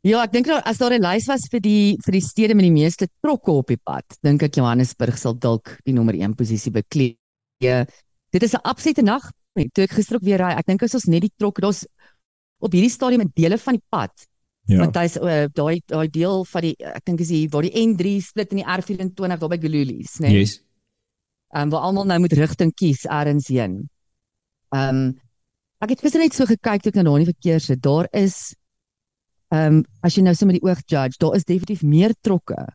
Ja, 0.01 0.23
ek 0.23 0.33
dink 0.33 0.47
nou 0.47 0.57
as 0.65 0.77
daar 0.77 0.97
'n 0.97 1.01
lys 1.01 1.27
was 1.27 1.45
vir 1.51 1.61
die 1.61 1.97
vir 2.05 2.11
die 2.11 2.25
stede 2.25 2.55
met 2.55 2.65
die 2.65 2.73
meeste 2.73 3.05
trokke 3.21 3.51
op 3.51 3.67
die 3.67 3.77
pad, 3.77 4.05
dink 4.23 4.41
ek 4.41 4.55
Johannesburg 4.55 5.17
sal 5.17 5.37
dalk 5.37 5.77
die 5.85 5.93
nommer 5.93 6.15
1 6.15 6.33
posisie 6.33 6.71
beklee 6.71 7.19
Ja. 7.59 7.85
Dit 8.29 8.43
is 8.43 8.53
'n 8.53 8.63
absolute 8.63 9.01
nag. 9.01 9.31
Toe 9.53 9.83
ek 9.83 9.91
gister 9.91 10.15
ook 10.15 10.23
weer 10.23 10.39
ry, 10.39 10.51
ek 10.55 10.65
dink 10.65 10.83
as 10.83 10.93
ons 10.93 11.05
net 11.05 11.21
die 11.21 11.33
trok, 11.35 11.59
daar's 11.59 11.85
op 12.59 12.71
hierdie 12.71 12.91
stadium 12.91 13.21
'n 13.21 13.31
dele 13.33 13.57
van 13.57 13.73
die 13.73 13.83
pad. 13.89 14.27
Ja. 14.69 14.77
Want 14.77 14.95
hy's 14.95 15.17
uh, 15.17 15.47
daai 15.53 15.81
daai 15.85 16.07
deel 16.13 16.45
van 16.45 16.61
die 16.61 16.75
ek 16.77 17.05
dink 17.05 17.19
is 17.19 17.29
hier 17.29 17.49
waar 17.49 17.65
die 17.65 17.73
N3 17.73 18.19
split 18.21 18.51
in 18.53 18.61
die 18.61 18.67
R24 18.67 19.39
daar 19.39 19.49
by 19.49 19.57
Gululies, 19.57 20.19
né? 20.19 20.27
Nee? 20.27 20.39
Yes. 20.39 20.59
Ehm 21.49 21.63
um, 21.63 21.69
waar 21.69 21.87
almal 21.87 22.05
nou 22.05 22.19
moet 22.19 22.33
rigting 22.37 22.73
kies 22.73 23.05
ergens 23.05 23.47
heen. 23.47 23.89
Ehm 24.69 24.95
um, 24.95 25.19
ek 25.81 25.89
het 25.95 26.01
gister 26.01 26.21
net 26.21 26.35
so 26.35 26.45
gekyk 26.45 26.83
toe 26.83 26.91
ek 26.91 27.01
na 27.01 27.17
die 27.17 27.31
verkeer 27.31 27.59
sit. 27.59 27.81
Daar 27.81 28.07
is 28.11 28.53
ehm 29.49 29.79
um, 29.79 29.85
as 30.05 30.15
jy 30.15 30.21
nou 30.23 30.35
sommer 30.35 30.59
die 30.59 30.65
oog 30.67 30.85
judge, 30.85 31.17
daar 31.17 31.35
is 31.35 31.49
definitief 31.49 31.81
meer 31.83 32.13
trokke 32.21 32.67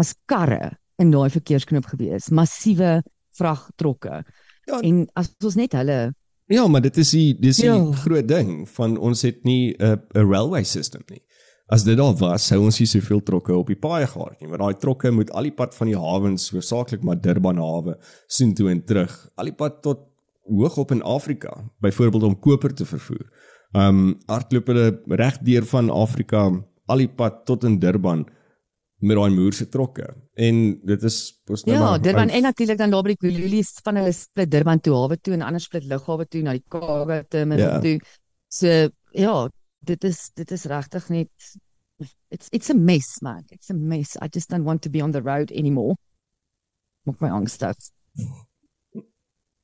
as 0.00 0.14
karre 0.24 0.78
in 0.98 1.10
daai 1.12 1.28
verkeersknop 1.30 1.84
gewees. 1.92 2.30
Massiewe 2.30 3.02
vragtrokke. 3.38 4.22
Ja, 4.66 4.80
en 4.80 5.06
as 5.14 5.32
ons 5.44 5.58
net 5.58 5.76
hulle 5.78 6.14
Ja, 6.46 6.66
maar 6.70 6.80
dit 6.80 6.96
is 7.02 7.10
die 7.10 7.34
dis 7.42 7.58
die 7.58 7.66
ja. 7.66 7.78
groot 8.04 8.26
ding 8.28 8.68
van 8.76 8.94
ons 9.02 9.24
het 9.26 9.42
nie 9.44 9.74
'n 9.78 9.98
'n 10.14 10.30
railway 10.30 10.62
system 10.64 11.02
nie. 11.10 11.22
As 11.66 11.82
dit 11.82 11.98
al 11.98 12.14
was, 12.14 12.46
sou 12.46 12.60
ons 12.62 12.78
nie 12.78 12.86
soveel 12.86 13.22
trokke 13.22 13.54
op 13.56 13.66
die 13.66 13.78
paaie 13.78 14.06
gehad 14.06 14.40
nie, 14.40 14.48
want 14.48 14.60
daai 14.60 14.78
trokke 14.78 15.10
moet 15.10 15.30
al 15.30 15.42
die 15.42 15.54
pad 15.54 15.74
van 15.74 15.86
die 15.86 15.96
hawens, 15.98 16.50
hoofsaaklik 16.50 17.02
maar 17.02 17.20
Durban 17.20 17.56
hawe, 17.56 17.96
sien 18.28 18.54
toe 18.54 18.70
en 18.70 18.84
terug. 18.84 19.28
Al 19.36 19.44
die 19.44 19.54
pad 19.54 19.82
tot 19.82 20.06
hoog 20.46 20.76
op 20.76 20.92
in 20.92 21.02
Afrika, 21.02 21.50
byvoorbeeld 21.80 22.22
om 22.22 22.38
koper 22.38 22.74
te 22.74 22.84
vervoer. 22.84 23.26
Um 23.74 24.20
hardloop 24.26 24.66
hulle 24.66 25.00
reg 25.06 25.38
deur 25.42 25.64
van 25.64 25.90
Afrika 25.90 26.64
al 26.86 27.02
die 27.02 27.08
pad 27.08 27.44
tot 27.46 27.64
in 27.64 27.80
Durban 27.82 28.24
met 29.02 29.16
daai 29.16 29.34
moerse 29.34 29.68
trokke. 29.68 30.06
En 30.36 30.56
dit 30.84 31.02
is 31.08 31.18
pos 31.48 31.64
nou 31.64 31.76
ja, 31.76 31.82
maar 31.82 31.92
Ja, 31.96 32.02
Durban 32.04 32.28
en 32.28 32.42
natuurlik 32.42 32.78
dan 32.78 32.90
daar 32.92 33.02
by 33.06 33.14
die 33.14 33.22
Kululies 33.24 33.70
van 33.84 33.96
hulle 33.96 34.12
split 34.12 34.50
Durban 34.52 34.80
toe 34.84 34.94
hawe 34.94 35.16
toe 35.16 35.32
en 35.34 35.44
ander 35.46 35.62
split 35.64 35.86
lughawe 35.88 36.26
toe 36.28 36.42
na 36.44 36.52
die 36.58 36.64
Kaap 36.68 37.30
terminal 37.32 37.76
ja. 37.76 37.78
toe. 37.80 38.00
So 38.52 38.88
ja, 39.16 39.36
dit 39.88 40.04
is 40.04 40.30
dit 40.36 40.52
is 40.52 40.66
regtig 40.68 41.08
net 41.08 41.56
it's 42.28 42.48
it's 42.52 42.70
a 42.70 42.74
mess 42.74 43.22
man. 43.22 43.44
It's 43.50 43.70
a 43.70 43.74
mess. 43.74 44.16
I 44.20 44.28
just 44.28 44.50
don't 44.50 44.64
want 44.64 44.82
to 44.82 44.90
be 44.90 45.02
on 45.02 45.12
the 45.16 45.22
road 45.22 45.52
anymore. 45.52 45.96
Maak 47.08 47.20
my 47.20 47.30
angstig. 47.30 47.90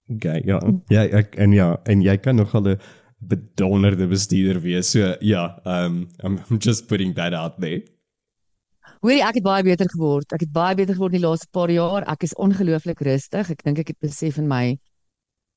Okay, 0.09 0.43
ja. 0.47 0.59
Ja, 0.89 1.05
ek 1.05 1.37
en 1.37 1.53
ja, 1.53 1.75
en 1.85 2.03
jy 2.03 2.17
kan 2.17 2.37
nog 2.37 2.55
al 2.55 2.69
'n 2.75 2.81
bedonderde 3.19 4.07
bestuurder 4.09 4.61
wees. 4.61 4.91
So 4.91 5.17
ja, 5.21 5.61
um 5.65 6.09
I'm 6.23 6.59
just 6.59 6.87
putting 6.89 7.15
that 7.15 7.35
out 7.35 7.61
there. 7.61 7.83
Hoorie, 9.03 9.23
ek 9.23 9.41
het 9.41 9.45
baie 9.47 9.65
beter 9.67 9.89
geword. 9.91 10.33
Ek 10.35 10.45
het 10.45 10.53
baie 10.53 10.77
beter 10.79 10.95
geword 10.95 11.15
in 11.15 11.21
die 11.21 11.27
laaste 11.27 11.49
paar 11.51 11.71
jaar. 11.71 12.07
Ek 12.11 12.25
is 12.27 12.35
ongelooflik 12.35 13.03
rustig. 13.07 13.51
Ek 13.51 13.63
dink 13.67 13.83
ek 13.83 13.95
het 13.95 14.01
besef 14.03 14.39
in 14.43 14.49
my 14.51 14.65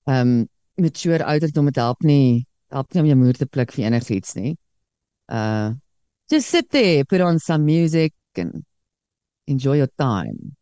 ehm 0.06 0.22
um, 0.22 0.36
mature 0.76 1.24
ouderdom 1.24 1.70
met 1.70 1.78
help 1.80 2.04
nie 2.04 2.46
help 2.76 2.94
nie 2.94 3.02
om 3.02 3.08
jou 3.08 3.18
moed 3.20 3.38
te 3.40 3.48
pluk 3.48 3.74
vir 3.76 3.88
enigiets 3.88 4.36
nie. 4.36 4.54
Uh 5.32 5.74
just 6.32 6.50
sit 6.50 6.70
there, 6.74 7.06
put 7.06 7.22
on 7.22 7.40
some 7.40 7.66
music 7.66 8.14
and 8.42 8.66
enjoy 9.46 9.78
your 9.78 9.92
time. 9.98 10.56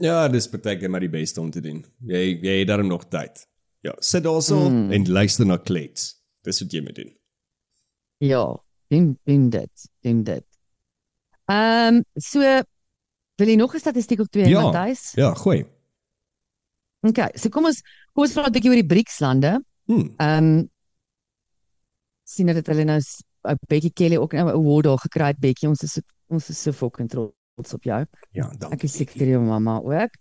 Ja, 0.00 0.28
dis 0.28 0.48
beteken 0.48 0.90
maar 0.90 1.04
die 1.04 1.12
beste 1.12 1.40
om 1.40 1.50
te 1.50 1.60
doen. 1.60 1.84
Jy 2.08 2.40
jy 2.40 2.58
het 2.62 2.68
daar 2.72 2.84
nog 2.84 3.06
tyd. 3.12 3.46
Ja, 3.84 3.94
sit 4.00 4.26
also 4.26 4.68
mm. 4.68 4.90
en 4.92 5.08
luister 5.08 5.46
na 5.46 5.56
klets. 5.56 6.14
Dis 6.44 6.60
wat 6.60 6.72
jy 6.72 6.80
moet 6.84 6.96
doen. 6.96 7.12
Ja, 8.24 8.44
doen 8.88 9.12
doen 9.24 9.50
dit, 9.50 9.90
doen 10.04 10.22
dit. 10.24 10.46
Ehm 11.50 11.94
um, 11.94 12.04
so 12.14 12.40
wil 13.40 13.48
jy 13.48 13.56
nog 13.56 13.74
'n 13.74 13.78
statistiek 13.78 14.20
op 14.20 14.30
twee 14.30 14.46
ja, 14.48 14.60
Matthys? 14.60 15.12
Ja, 15.12 15.34
goeie. 15.34 15.66
OK, 17.00 17.18
so 17.34 17.48
kom 17.48 17.64
ons 17.64 17.80
kom 18.12 18.24
ons 18.24 18.32
praat 18.32 18.46
'n 18.48 18.52
bietjie 18.52 18.70
oor 18.70 18.82
die 18.82 18.92
BRICS 18.92 19.18
lande. 19.18 19.64
Hmm. 19.84 20.14
Ehm 20.16 20.44
um, 20.44 20.68
sien 22.22 22.46
dat 22.46 22.66
hulle 22.66 22.84
nou 22.84 23.00
uh, 23.00 23.54
Becky 23.66 23.90
Kelly 23.90 24.16
ook 24.16 24.32
nou 24.32 24.46
'n 24.46 24.54
award 24.54 24.84
daar 24.84 24.98
gekry 24.98 25.26
het 25.26 25.40
Becky 25.40 25.66
ons 25.66 25.82
is 25.82 25.98
ons 26.28 26.48
is 26.48 26.62
so 26.62 26.72
fucking 26.72 27.08
trots 27.08 27.74
op 27.74 27.82
jou. 27.82 28.06
Ja, 28.30 28.46
dankie. 28.58 28.78
Ek 28.78 28.82
is 28.82 28.96
seker 28.96 29.18
vir 29.18 29.28
jou 29.34 29.42
mamma 29.42 29.80
ook. 29.80 30.14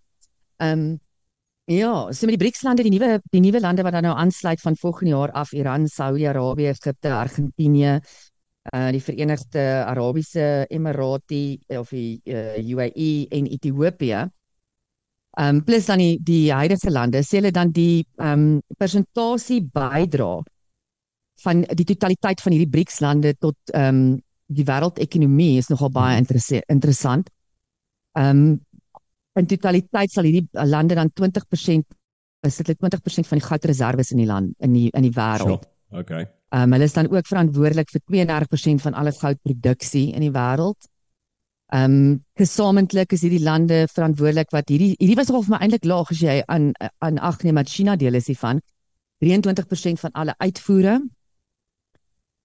Ehm 0.57 0.79
um, 0.79 0.99
ja, 1.65 2.11
so 2.11 2.25
met 2.25 2.39
die 2.39 2.43
BRICS 2.45 2.63
lande, 2.63 2.83
die 2.83 2.91
nuwe 2.91 3.21
die 3.29 3.41
nuwe 3.41 3.59
lande 3.59 3.83
wat 3.83 3.93
dan 3.93 4.03
nou 4.03 4.15
aansluit 4.17 4.61
van 4.61 4.75
volgende 4.75 5.11
jaar 5.11 5.31
af 5.31 5.51
Iran, 5.53 5.87
Saudi-Arabië, 5.87 6.67
Egipte, 6.67 7.13
Argentinië, 7.13 7.99
uh 8.73 8.89
die 8.91 9.01
Verenigde 9.01 9.85
Arabiese 9.85 10.65
Emirate 10.69 11.59
of 11.79 11.89
die 11.89 12.19
uh, 12.25 12.57
UAE 12.59 13.27
en 13.31 13.47
Ethiopië. 13.47 14.27
Um, 15.39 15.63
plus 15.63 15.85
dan 15.85 16.01
die 16.01 16.17
die 16.25 16.51
huidige 16.51 16.91
lande, 16.91 17.21
sê 17.23 17.37
hulle 17.39 17.51
dan 17.55 17.71
die 17.71 18.03
um, 18.17 18.59
persentasie 18.77 19.61
bydra 19.63 20.39
van 21.43 21.61
die 21.63 21.85
totaliteit 21.87 22.41
van 22.43 22.55
hierdie 22.55 22.71
BRICS 22.73 22.99
lande 23.05 23.35
tot 23.39 23.55
um, 23.77 24.17
die 24.49 24.65
wêreldekonomie 24.65 25.59
is 25.61 25.69
nogal 25.69 25.93
baie 25.93 26.17
mhm. 26.19 26.57
interessant. 26.67 27.29
Um, 28.17 28.59
in 29.37 29.47
totaliteit 29.47 30.11
sal 30.11 30.27
hierdie 30.27 30.47
lande 30.67 30.97
dan 30.97 31.11
20% 31.13 31.85
is 32.47 32.57
dit 32.57 32.79
20% 32.81 33.29
van 33.29 33.39
die 33.39 33.45
goudreserwes 33.45 34.11
in 34.15 34.23
die 34.23 34.27
land 34.27 34.55
in 34.65 34.75
die 34.75 34.89
in 34.89 35.05
die 35.05 35.15
wêreld. 35.15 35.63
Sure. 35.63 36.01
Okay. 36.01 36.25
Um, 36.49 36.71
hulle 36.73 36.87
is 36.89 36.95
dan 36.95 37.09
ook 37.11 37.27
verantwoordelik 37.29 37.91
vir 37.93 38.01
32% 38.09 38.81
van 38.81 38.95
alle 38.97 39.11
goudproduksie 39.13 40.07
in 40.13 40.25
die 40.25 40.33
wêreld. 40.33 40.89
Ehm 41.69 41.93
um, 41.93 42.25
gesamentlik 42.33 43.11
is 43.13 43.21
hierdie 43.21 43.43
lande 43.43 43.83
verantwoordelik 43.93 44.49
wat 44.55 44.71
hierdie 44.73 44.95
hierdie 44.97 45.17
was 45.19 45.29
nogal 45.29 45.43
vir 45.45 45.53
my 45.53 45.59
eintlik 45.61 45.85
laag 45.85 46.09
as 46.09 46.23
jy 46.25 46.39
aan 46.47 46.71
aan 47.05 47.19
ag 47.21 47.43
neem 47.45 47.61
dat 47.61 47.69
China 47.69 47.95
deel 47.95 48.17
is 48.17 48.31
hiervan. 48.31 48.61
23% 49.21 50.01
van 50.01 50.11
alle 50.11 50.33
uitvoere 50.39 50.95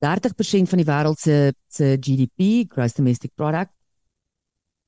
30% 0.04 0.68
van 0.68 0.82
die 0.82 0.88
wêreld 0.88 1.18
se 1.18 1.54
se 1.68 1.96
GDP, 2.00 2.66
gross 2.68 2.94
domestic 2.94 3.32
product. 3.34 3.72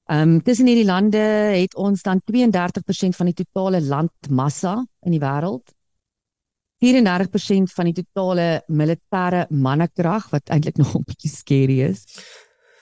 Ehm 0.06 0.36
um, 0.36 0.42
tussen 0.42 0.68
hierdie 0.68 0.86
lande 0.86 1.24
het 1.56 1.74
ons 1.74 2.02
dan 2.02 2.20
32% 2.20 3.16
van 3.16 3.32
die 3.32 3.38
totale 3.40 3.80
landmassa 3.80 4.76
in 5.00 5.16
die 5.16 5.22
wêreld. 5.24 5.72
34% 6.84 7.72
van 7.76 7.88
die 7.88 8.02
totale 8.02 8.48
militêre 8.68 9.46
mannekrag 9.50 10.28
wat 10.34 10.50
eintlik 10.52 10.76
nog 10.82 10.94
'n 10.96 11.06
bietjie 11.06 11.30
scary 11.30 11.80
is. 11.80 12.04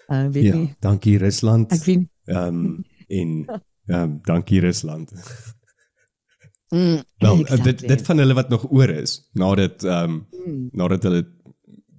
Uh 0.08 0.26
weet 0.30 0.44
ja, 0.44 0.56
nie. 0.56 0.74
Dankie 0.80 1.18
Rusland. 1.18 1.72
Ek 1.72 1.84
weet. 1.84 2.08
Ehm 2.24 2.46
um, 2.46 2.84
en 3.20 3.44
ehm 3.86 4.00
um, 4.02 4.18
dankie 4.22 4.60
Rusland. 4.60 5.12
Mm, 6.68 7.02
Wel, 7.18 7.40
exactly. 7.40 7.72
dit 7.72 7.88
dit 7.88 8.02
van 8.02 8.18
hulle 8.18 8.34
wat 8.34 8.48
nog 8.48 8.70
oor 8.70 8.88
is 8.90 9.30
nadat 9.32 9.84
ehm 9.84 10.10
um, 10.10 10.26
mm. 10.46 10.68
nadat 10.72 11.02
hulle 11.02 11.22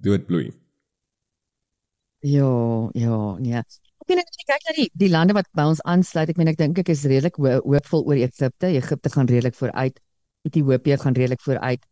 doodbloei. 0.00 0.52
Ja, 2.18 2.88
ja, 2.92 3.36
nee. 3.38 3.62
Ek 4.02 4.08
meen 4.10 4.20
as 4.22 4.38
jy 4.38 4.44
kyk 4.46 4.66
na 4.66 4.74
die 4.76 4.88
die 4.94 5.10
lande 5.10 5.34
wat 5.36 5.48
by 5.54 5.64
ons 5.70 5.82
aansluit, 5.82 6.30
ek 6.30 6.38
meen 6.40 6.50
ek 6.52 6.58
dink 6.58 6.78
ek 6.78 6.90
is 6.92 7.04
redelik 7.06 7.38
hoopvol 7.40 8.04
oor 8.06 8.18
Egipte. 8.18 8.68
Egipte 8.68 9.12
gaan 9.14 9.30
redelik 9.30 9.54
vooruit. 9.54 10.00
Ethiopië 10.46 10.98
gaan 11.02 11.16
redelik 11.18 11.42
vooruit. 11.44 11.84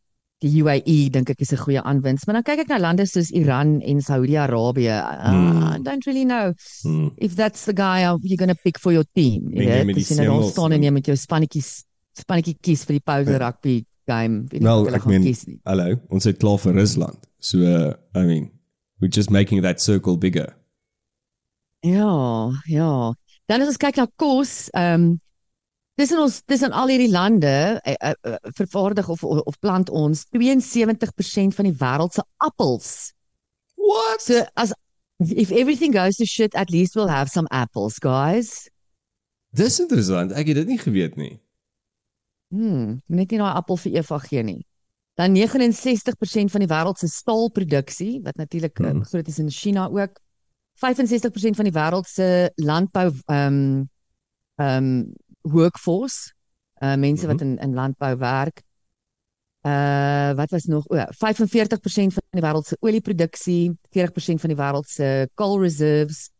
Die 0.44 0.50
UAE 0.60 1.10
dink 1.14 1.30
ek 1.30 1.40
is 1.40 1.52
'n 1.52 1.62
goeie 1.62 1.82
aanwinst. 1.82 2.26
Maar 2.26 2.40
dan 2.40 2.46
kyk 2.48 2.64
ek 2.64 2.68
na 2.68 2.78
lande 2.78 3.06
soos 3.06 3.30
Iran 3.30 3.80
en 3.80 4.00
Saudi-Arabië. 4.00 4.98
Uh, 4.98 5.30
hmm. 5.30 5.62
I 5.74 5.82
don't 5.82 6.06
really 6.06 6.24
know 6.24 6.52
hmm. 6.82 7.08
if 7.16 7.34
that's 7.34 7.64
the 7.64 7.72
guy 7.72 8.02
you're 8.22 8.36
going 8.36 8.52
to 8.52 8.62
pick 8.62 8.78
for 8.78 8.92
your 8.92 9.06
team. 9.14 9.50
Ja, 9.54 9.84
dis 9.84 10.10
in 10.10 10.30
'n 10.30 10.42
staan 10.44 10.72
en 10.72 10.82
jy 10.82 10.90
met 10.90 11.06
jou 11.06 11.16
spannetjies 11.16 11.84
spannetjie 12.14 12.56
kies 12.60 12.84
vir 12.84 12.98
die 12.98 13.04
pause 13.04 13.30
ja. 13.30 13.38
rugby 13.38 13.84
game. 14.06 14.44
Wel, 14.50 14.94
ek 14.94 15.06
meen, 15.06 15.26
hallo, 15.64 15.96
ons 16.10 16.24
het 16.28 16.38
klaar 16.38 16.60
vir 16.62 16.76
Rusland. 16.78 17.18
So 17.40 17.58
uh, 17.58 17.94
I 18.14 18.24
mean, 18.24 18.50
we're 19.00 19.12
just 19.12 19.30
making 19.30 19.62
that 19.62 19.80
circle 19.80 20.16
bigger. 20.16 20.54
Ja, 21.84 22.50
ja. 22.70 23.12
Dan 23.46 23.60
as 23.60 23.74
ons 23.74 23.80
kyk 23.80 24.00
na 24.00 24.08
kos, 24.16 24.70
ehm 24.72 24.94
um, 24.94 25.12
dis 26.00 26.10
in 26.10 26.20
ons 26.22 26.40
dis 26.50 26.64
in 26.66 26.74
al 26.74 26.90
hierdie 26.90 27.10
lande 27.12 27.54
uh, 27.78 27.94
uh, 27.94 28.14
uh, 28.26 28.38
vervaardig 28.58 29.08
of, 29.08 29.22
of 29.24 29.42
of 29.46 29.58
plant 29.62 29.90
ons 29.90 30.24
72% 30.34 31.58
van 31.58 31.68
die 31.68 31.76
wêreld 31.78 32.16
se 32.16 32.24
appels. 32.42 33.12
What? 33.76 34.22
So 34.22 34.44
as 34.54 34.74
if 35.20 35.52
everything 35.52 35.94
goes 35.94 36.16
to 36.16 36.26
shit, 36.26 36.54
at 36.54 36.70
least 36.70 36.96
we'll 36.96 37.12
have 37.12 37.30
some 37.30 37.46
apples, 37.50 37.98
guys. 37.98 38.68
Dis 39.54 39.78
interessant. 39.78 40.34
Ek 40.34 40.50
het 40.50 40.64
dit 40.64 40.74
nie 40.74 40.80
geweet 40.82 41.16
nie. 41.16 41.38
Hmm, 42.50 43.02
net 43.06 43.30
nie 43.30 43.38
daai 43.38 43.54
appel 43.54 43.78
vir 43.86 44.00
Eva 44.02 44.18
gee 44.26 44.42
nie 44.42 44.62
dan 45.14 45.36
69% 45.36 46.50
van 46.50 46.60
die 46.60 46.70
wêreld 46.70 46.98
se 46.98 47.08
staalproduksie 47.08 48.20
wat 48.22 48.36
natuurlik 48.36 48.78
hmm. 48.78 48.86
um, 48.86 49.04
groot 49.04 49.28
is 49.28 49.38
in 49.38 49.50
China 49.50 49.88
ook 49.88 50.20
65% 50.74 51.58
van 51.58 51.68
die 51.68 51.74
wêreld 51.74 52.08
se 52.10 52.50
landbou 52.54 53.10
ehm 53.26 53.46
um, 53.46 53.90
ehm 54.54 54.84
um, 54.84 55.12
workforce 55.44 56.32
uh 56.82 56.96
mense 56.96 57.26
wat 57.26 57.40
mhm. 57.40 57.56
in 57.56 57.68
in 57.68 57.74
landbou 57.74 58.16
werk 58.18 58.62
uh 59.64 60.32
wat 60.36 60.50
was 60.50 60.64
nog 60.64 60.88
o 60.88 60.96
45% 60.96 62.16
van 62.16 62.24
die 62.30 62.44
wêreld 62.44 62.66
se 62.66 62.76
olieproduksie 62.80 63.72
40% 63.96 64.44
van 64.44 64.52
die 64.52 64.60
wêreld 64.60 64.88
se 64.88 65.28
coal 65.34 65.60
reserves 65.60 66.30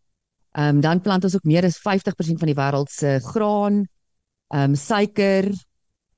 um, 0.58 0.80
dan 0.80 1.00
plant 1.00 1.24
ons 1.24 1.34
ook 1.34 1.46
meer 1.48 1.64
as 1.64 1.78
50% 1.78 2.42
van 2.42 2.50
die 2.50 2.58
wêreld 2.58 2.90
se 2.90 3.18
graan 3.22 3.84
um, 4.54 4.74
suiker 4.74 5.50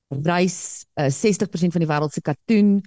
rys 0.09 0.85
uh, 0.99 1.09
60% 1.11 1.75
van 1.75 1.83
die 1.83 1.89
wêreld 1.89 2.13
se 2.13 2.21
katoen. 2.21 2.81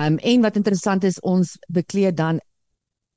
Um, 0.00 0.18
en 0.18 0.44
wat 0.44 0.56
interessant 0.56 1.04
is, 1.04 1.20
ons 1.20 1.56
bekleed 1.72 2.16
dan 2.16 2.40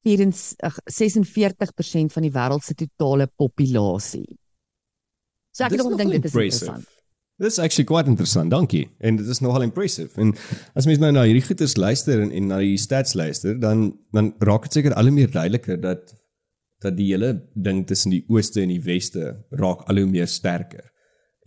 46% 0.06 2.14
van 2.14 2.26
die 2.26 2.34
wêreld 2.34 2.66
se 2.66 2.78
totale 2.78 3.28
populasie. 3.36 4.38
So 5.52 5.68
ek 5.68 5.76
dink 5.76 5.98
dit 6.00 6.26
is 6.26 6.36
interessant. 6.36 6.88
This 7.42 7.58
is 7.58 7.60
actually 7.60 7.88
quite 7.90 8.08
interessant. 8.08 8.52
Dankie. 8.54 8.88
En 9.00 9.16
dit 9.18 9.28
is 9.28 9.40
nogal 9.42 9.66
impressive. 9.66 10.14
En 10.22 10.36
as 10.78 10.86
mens 10.86 11.00
nou 11.02 11.10
na 11.16 11.24
hierdie 11.26 11.42
goeters 11.42 11.74
luister 11.80 12.22
en, 12.22 12.30
en 12.30 12.52
na 12.52 12.60
die 12.62 12.78
stats 12.78 13.16
luister, 13.18 13.58
dan 13.60 13.90
dan 14.14 14.34
raak 14.46 14.68
dit 14.70 14.78
seker 14.78 14.94
al 14.94 15.10
hoe 15.10 15.16
meer 15.16 15.32
duideliker 15.32 15.80
dat 15.82 16.14
dat 16.82 16.98
die 16.98 17.12
hele 17.12 17.34
ding 17.54 17.84
tussen 17.88 18.14
die 18.14 18.24
ooste 18.30 18.62
en 18.62 18.72
die 18.74 18.82
weste 18.82 19.36
raak 19.62 19.84
al 19.90 20.02
hoe 20.02 20.10
meer 20.10 20.30
sterker 20.30 20.88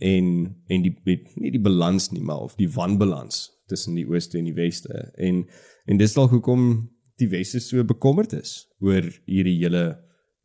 en 0.03 0.55
en 0.71 0.83
die 0.83 0.93
nie 1.35 1.51
die 1.51 1.63
balans 1.63 2.09
nie 2.11 2.23
maar 2.23 2.47
of 2.47 2.55
die 2.59 2.69
wanbalans 2.71 3.49
tussen 3.71 3.95
die 3.95 4.07
ooste 4.07 4.39
en 4.39 4.47
die 4.47 4.55
weste 4.55 5.11
en 5.15 5.45
en 5.85 5.99
dis 5.99 6.15
dalk 6.15 6.31
hoekom 6.31 6.89
die 7.19 7.29
weste 7.31 7.59
so 7.63 7.83
bekommerd 7.87 8.33
is 8.35 8.65
oor 8.83 9.05
hierdie 9.25 9.57
hele 9.61 9.85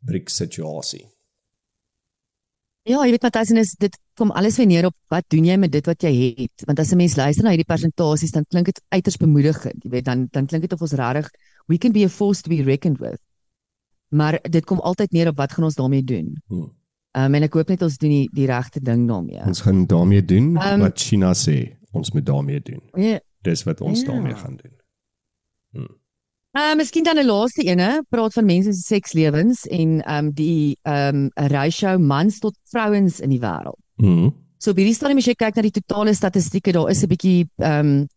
BRICS 0.07 0.37
situasie. 0.45 1.05
Ja, 2.89 3.03
jy 3.05 3.13
weet 3.13 3.25
Matthys 3.27 3.51
en 3.53 3.61
is 3.61 3.75
dit 3.77 3.97
kom 4.17 4.31
alles 4.37 4.57
weer 4.57 4.69
neer 4.69 4.87
op 4.89 4.97
wat 5.13 5.27
doen 5.33 5.45
jy 5.45 5.57
met 5.61 5.73
dit 5.73 5.87
wat 5.87 6.05
jy 6.05 6.13
het? 6.39 6.65
Want 6.67 6.81
as 6.81 6.93
'n 6.93 6.97
mens 6.97 7.17
luister 7.17 7.45
na 7.45 7.51
hierdie 7.53 7.69
presentasies 7.69 8.33
dan 8.33 8.45
klink 8.49 8.67
dit 8.67 8.81
uiters 8.89 9.17
bemoedigend, 9.17 9.85
jy 9.85 9.91
weet 9.91 10.05
dan 10.05 10.29
dan 10.33 10.47
klink 10.47 10.63
dit 10.63 10.73
of 10.73 10.81
ons 10.81 10.93
regtig 10.93 11.31
we 11.67 11.79
can 11.79 11.93
be 11.93 12.05
a 12.05 12.09
force 12.09 12.43
to 12.43 12.49
be 12.49 12.63
reckoned 12.63 12.99
with. 12.99 13.21
Maar 14.09 14.41
dit 14.43 14.65
kom 14.65 14.81
altyd 14.81 15.13
neer 15.13 15.29
op 15.29 15.37
wat 15.37 15.53
gaan 15.53 15.65
ons 15.65 15.75
daarmee 15.75 16.05
doen? 16.05 16.37
Hmm. 16.47 16.73
Um, 17.13 17.35
en 17.35 17.43
ek 17.43 17.55
hoop 17.55 17.69
net 17.69 17.83
ons 17.83 17.99
doen 17.99 18.11
die, 18.11 18.29
die 18.33 18.47
regte 18.47 18.81
ding 18.81 19.09
daarmee. 19.09 19.43
Ons 19.45 19.61
gaan 19.61 19.87
daarmee 19.87 20.25
doen 20.25 20.57
um, 20.57 20.81
wat 20.81 20.99
China 20.99 21.33
sê 21.35 21.77
ons 21.91 22.13
moet 22.13 22.27
daarmee 22.27 22.61
doen. 22.61 22.83
Ja. 22.95 23.19
Dis 23.43 23.63
wat 23.63 23.81
ons 23.81 24.01
ja. 24.01 24.07
daarmee 24.07 24.35
gaan 24.35 24.57
doen. 24.57 24.77
Hm. 26.51 26.59
Uh, 26.59 26.75
miskien 26.75 27.05
dan 27.05 27.19
'n 27.19 27.27
laaste 27.27 27.63
ene, 27.63 28.03
praat 28.09 28.33
van 28.33 28.45
mense 28.45 28.73
se 28.73 28.83
sekslewens 28.83 29.67
en 29.67 30.03
ehm 30.03 30.25
um, 30.25 30.33
die 30.35 30.79
ehm 30.83 31.17
um, 31.17 31.49
ratio 31.49 31.99
mans 31.99 32.39
tot 32.39 32.57
vrouens 32.71 33.21
in 33.21 33.31
die 33.31 33.41
wêreld. 33.41 33.79
Mhm. 33.97 34.31
So 34.59 34.75
by 34.75 34.83
die 34.85 34.95
stadium 34.95 35.19
as 35.19 35.27
jy 35.27 35.35
kyk 35.35 35.57
na 35.57 35.63
die 35.63 35.71
totale 35.71 36.15
statistieke, 36.15 36.73
daar 36.73 36.91
is 36.91 37.03
'n 37.03 37.09
bietjie 37.09 37.49
ehm 37.59 37.87
um, 37.87 38.09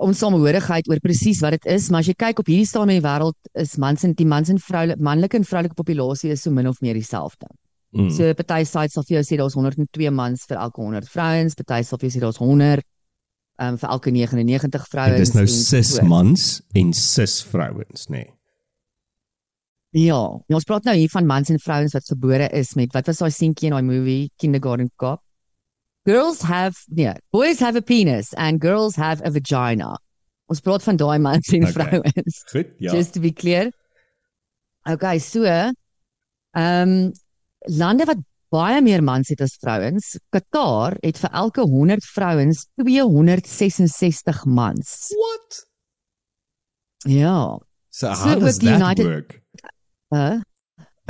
onsamehorigheid 0.00 0.88
oor 0.88 1.00
presies 1.00 1.40
wat 1.40 1.50
dit 1.50 1.66
is, 1.66 1.90
maar 1.90 2.00
as 2.00 2.06
jy 2.06 2.14
kyk 2.14 2.38
op 2.38 2.46
hierdie 2.46 2.66
stadium 2.66 2.90
in 2.94 3.02
die 3.02 3.08
wêreld 3.08 3.36
is 3.54 3.76
mans 3.76 4.04
en 4.04 4.14
die 4.14 4.26
mans 4.26 4.48
en 4.48 4.58
vroulike 4.58 5.02
manlike 5.02 5.36
en 5.36 5.44
vroulike 5.44 5.74
populasie 5.74 6.30
is 6.30 6.42
so 6.42 6.50
min 6.50 6.68
of 6.68 6.80
meer 6.80 6.94
dieselfde. 6.94 7.46
Mm. 7.92 8.10
So 8.10 8.32
party 8.34 8.64
sites 8.64 8.94
sal 8.94 9.02
vir 9.02 9.16
jou 9.18 9.24
sê 9.26 9.36
daar's 9.36 9.54
102 9.54 10.10
mans 10.10 10.46
vir 10.46 10.58
elke 10.58 10.80
100 10.80 11.08
vrouens, 11.10 11.54
party 11.54 11.82
sal 11.82 11.98
vir 11.98 12.08
jou 12.08 12.16
sê 12.16 12.22
daar's 12.22 12.38
100 12.38 12.82
um, 13.60 13.78
vir 13.80 13.88
elke 13.94 14.10
99 14.14 14.86
vrouens. 14.90 15.16
Dit 15.16 15.28
is 15.28 15.34
nou 15.36 15.46
cis 15.46 15.94
mans 16.06 16.50
en 16.76 16.92
cis 16.96 17.40
vrouens, 17.46 18.06
nê. 18.08 18.24
Nee. 18.24 18.36
Ja, 19.90 20.20
ja, 20.46 20.54
ons 20.54 20.66
praat 20.68 20.86
nou 20.86 20.94
hier 20.94 21.10
van 21.10 21.26
mans 21.26 21.48
en 21.50 21.58
vrouens 21.58 21.94
wat 21.96 22.06
gebore 22.06 22.46
is 22.54 22.76
met 22.78 22.92
wat 22.94 23.08
was 23.10 23.18
daai 23.18 23.32
seentjie 23.34 23.66
in 23.70 23.74
daai 23.74 23.86
movie 23.86 24.30
Kindergarten 24.38 24.90
Cop? 25.02 25.22
Girls 26.06 26.44
have, 26.46 26.78
yeah, 26.94 27.16
boys 27.34 27.58
have 27.60 27.76
a 27.76 27.82
penis 27.82 28.30
and 28.34 28.62
girls 28.62 28.94
have 28.96 29.20
a 29.26 29.32
vagina. 29.34 29.96
Ons 30.50 30.62
praat 30.62 30.86
van 30.86 30.98
daai 30.98 31.18
mans 31.18 31.50
en 31.54 31.66
okay. 31.66 31.74
vrouens. 31.74 32.38
Goed, 32.52 32.70
ja. 32.78 32.94
Just 32.94 33.14
to 33.14 33.20
be 33.20 33.32
clear. 33.34 33.72
Okay, 34.88 35.18
so, 35.18 35.42
ehm 35.44 35.74
um, 36.54 36.94
lande 37.66 38.06
wat 38.06 38.22
baie 38.50 38.82
meer 38.82 39.02
mans 39.02 39.30
het 39.30 39.40
as 39.44 39.56
vrouens. 39.60 40.12
Qatar 40.34 40.96
het 41.04 41.18
vir 41.22 41.32
elke 41.42 41.64
100 41.66 42.04
vrouens 42.04 42.66
266 42.82 44.44
mans. 44.44 44.94
What? 45.16 45.60
Ja. 47.08 47.58
So 47.90 48.08
how 48.08 48.34
so 48.34 48.40
does 48.40 48.58
that 48.58 48.80
United, 48.80 49.06
work? 49.06 49.40
Uh, 50.14 50.40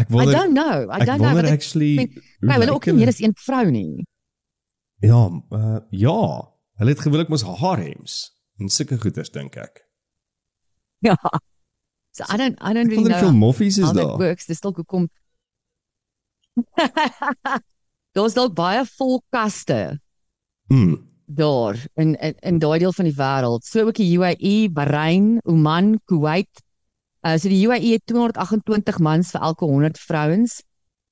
ek 0.00 0.08
wonder, 0.08 0.32
I 0.32 0.38
don't 0.38 0.54
know. 0.54 0.88
I 0.92 1.04
don't 1.04 1.20
know. 1.20 1.36
Ek 1.38 1.52
actually 1.52 1.94
Nee, 2.40 2.56
hulle 2.56 2.72
ook 2.72 2.88
nie 2.92 3.08
as 3.08 3.20
een 3.20 3.34
vrou 3.36 3.66
nie. 3.70 4.06
Ja, 5.00 5.26
uh, 5.28 5.80
ja. 5.90 6.20
Hulle 6.80 6.94
het 6.94 7.00
gewoonlik 7.04 7.28
mos 7.32 7.44
harems 7.44 8.20
en 8.60 8.68
sulke 8.68 9.00
goeders 9.00 9.32
dink 9.32 9.56
ek. 9.60 9.84
Ja. 11.04 11.16
So 12.12 12.24
I 12.28 12.36
don't 12.36 12.58
I 12.60 12.72
don't 12.72 12.88
really 12.88 13.08
know. 13.08 13.16
Hoeveel 13.16 13.36
moffies 13.36 13.78
is 13.78 13.92
daar? 13.96 14.16
Works, 14.18 14.48
dis 14.50 14.60
dalk 14.60 14.80
hoekom 14.82 15.08
Daar's 18.16 18.34
dalk 18.34 18.54
baie 18.58 18.84
volkaste. 18.96 20.00
Mm. 20.70 20.98
Daar 21.26 21.78
in 21.94 22.16
in, 22.18 22.34
in 22.40 22.58
daai 22.58 22.78
deel 22.82 22.92
van 22.92 23.06
die 23.06 23.14
wêreld. 23.14 23.64
So 23.64 23.86
ook 23.86 23.98
die 23.98 24.18
UAE, 24.18 24.70
Bahrain, 24.74 25.38
Oman, 25.44 26.00
Kuwait. 26.04 26.62
Uh 27.22 27.36
so 27.38 27.48
die 27.48 27.62
UAE 27.66 27.92
het 27.92 28.06
228 28.06 28.98
mans 28.98 29.30
vir 29.30 29.40
elke 29.40 29.64
100 29.64 29.98
vrouens. 29.98 30.60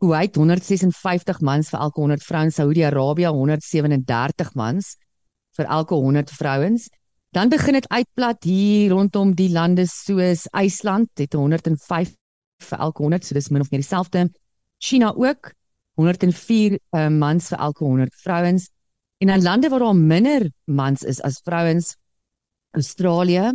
Kuwait 0.03 0.37
156 0.37 1.41
mans 1.41 1.71
vir 1.71 1.81
elke 1.81 2.01
100 2.01 2.23
vrouens. 2.23 2.55
Saudi-Arabië 2.55 3.31
137 3.31 4.55
mans 4.55 4.97
vir 5.59 5.67
elke 5.67 5.95
100 5.95 6.31
vrouens. 6.31 6.89
Dan 7.31 7.49
begin 7.49 7.77
dit 7.77 7.89
uitplat 7.89 8.45
hier 8.45 8.91
rondom 8.91 9.35
die 9.37 9.51
lande 9.53 9.85
soos 9.87 10.47
IJsland 10.57 11.11
het 11.21 11.35
105 11.37 12.15
vir 12.69 12.79
elke 12.79 13.03
100, 13.03 13.25
so 13.25 13.37
dis 13.37 13.51
min 13.53 13.63
of 13.63 13.71
meer 13.71 13.83
dieselfde. 13.85 14.31
China 14.79 15.12
ook 15.14 15.53
104 15.99 16.73
uh, 16.73 16.79
eh, 16.91 17.11
mans 17.11 17.49
vir 17.49 17.59
elke 17.59 17.85
100 17.85 18.14
vrouens. 18.14 18.71
En 19.19 19.27
dan 19.27 19.43
lande 19.43 19.69
waar 19.69 19.79
daar 19.79 19.97
minder 19.97 20.51
mans 20.64 21.03
is 21.03 21.21
as 21.23 21.41
vrouens, 21.43 21.97
Australië, 22.71 23.53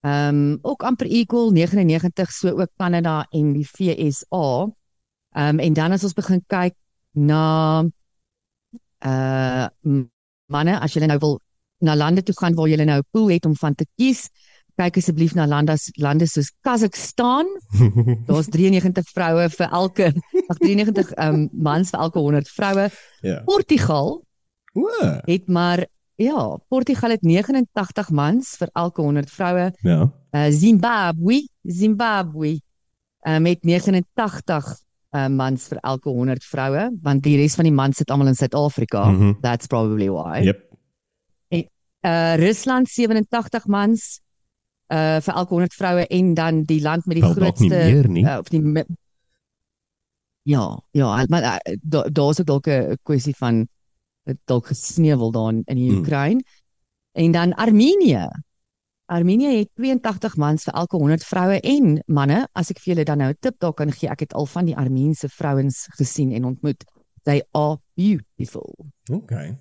ehm 0.00 0.34
um, 0.34 0.58
ook 0.62 0.82
amper 0.82 1.06
equal 1.06 1.50
99, 1.50 2.30
so 2.32 2.48
ook 2.48 2.70
Kanada 2.76 3.26
en 3.30 3.52
die 3.52 3.68
VSA. 3.68 4.68
Ehm 5.30 5.48
um, 5.48 5.58
en 5.58 5.72
dan 5.72 5.92
as 5.92 6.04
ons 6.04 6.12
begin 6.14 6.44
kyk 6.46 6.74
na 7.10 7.82
uh 9.06 9.66
manne, 10.46 10.78
as 10.78 10.94
jy 10.94 11.06
nou 11.06 11.18
wil 11.18 11.40
na 11.82 11.96
lande 11.96 12.22
toe 12.22 12.34
gaan 12.38 12.54
waar 12.54 12.68
jy 12.68 12.84
nou 12.84 12.98
'n 12.98 13.08
pool 13.10 13.28
het 13.30 13.44
om 13.44 13.56
van 13.56 13.74
te 13.74 13.86
kies, 13.96 14.28
kyk 14.76 14.98
asseblief 15.00 15.34
na 15.36 15.46
lande 15.48 15.76
lande 16.02 16.28
soos 16.28 16.52
Kazakhstan. 16.64 17.48
Daar's 18.28 18.50
93 18.52 19.12
vroue 19.16 19.48
vir 19.56 19.74
elke 19.80 20.12
93 20.60 21.12
um, 21.24 21.46
mans 21.52 21.92
vir 21.92 22.06
elke 22.06 22.22
100 22.22 22.52
vroue. 22.52 22.88
Ja. 23.24 23.40
Portugal. 23.48 24.18
O. 24.76 24.88
Het 25.24 25.48
maar 25.48 25.86
ja, 26.20 26.56
Portugal 26.68 27.16
het 27.16 27.24
89 27.24 28.10
mans 28.10 28.56
vir 28.60 28.72
elke 28.72 29.02
100 29.02 29.30
vroue. 29.30 29.70
Ja. 29.82 30.00
Uh, 30.36 30.48
Zimbabwe, 30.52 31.46
Zimbabwe 31.62 32.58
uh, 33.26 33.38
met 33.38 33.64
89 33.64 34.68
uh, 35.16 35.26
mans 35.32 35.66
vir 35.72 35.80
elke 35.80 36.12
100 36.12 36.44
vroue, 36.44 36.90
want 37.02 37.24
die 37.24 37.36
res 37.40 37.56
van 37.56 37.68
die 37.68 37.74
mans 37.74 37.96
sit 37.96 38.12
almal 38.12 38.28
in 38.32 38.36
Suid-Afrika. 38.36 39.08
Mm 39.08 39.18
-hmm. 39.18 39.40
That's 39.40 39.66
probably 39.66 40.10
why. 40.12 40.44
Yep. 40.44 40.64
Uh 42.06 42.36
Rusland 42.38 42.88
87 42.88 43.66
mans 43.66 44.20
uh 44.92 45.18
vir 45.20 45.34
elke 45.34 45.54
100 45.54 45.74
vroue 45.74 46.06
en 46.06 46.34
dan 46.34 46.62
die 46.62 46.80
land 46.80 47.06
met 47.06 47.16
die 47.16 47.24
Wel, 47.24 47.34
grootste 47.34 47.68
meer, 47.68 48.10
uh, 48.10 48.38
of 48.38 48.48
die 48.48 48.84
Ja, 50.46 50.82
ja, 50.90 51.24
maar 51.28 51.42
uh, 51.42 52.02
daar's 52.12 52.36
da 52.36 52.42
ook 52.42 52.46
dalk 52.46 52.66
'n 52.66 52.98
kwessie 53.02 53.34
van 53.36 53.66
dalk 54.44 54.66
gesneuwel 54.66 55.30
daar 55.30 55.52
in 55.52 55.76
die 55.76 55.90
hmm. 55.90 55.98
Oekraïne. 55.98 56.42
Hmm. 56.44 57.24
En 57.24 57.30
dan 57.32 57.54
Armenië. 57.54 58.28
Armenië 59.04 59.56
het 59.56 59.68
82 59.74 60.36
mans 60.36 60.62
vir 60.62 60.74
elke 60.74 60.96
100 60.96 61.24
vroue 61.24 61.60
en 61.60 62.02
manne. 62.06 62.46
As 62.52 62.70
ek 62.70 62.80
vir 62.82 62.92
julle 62.92 63.04
dan 63.04 63.18
nou 63.18 63.30
'n 63.30 63.38
tip 63.40 63.58
daar 63.58 63.74
kan 63.74 63.92
gee, 63.92 64.08
ek 64.10 64.20
het 64.20 64.34
al 64.34 64.46
van 64.46 64.64
die 64.64 64.76
Armeense 64.76 65.28
vrouens 65.28 65.86
gesien 65.96 66.32
en 66.32 66.44
ontmoet. 66.44 66.84
They 67.22 67.42
are 67.52 67.78
beautiful. 67.94 68.86
Okay. 69.10 69.58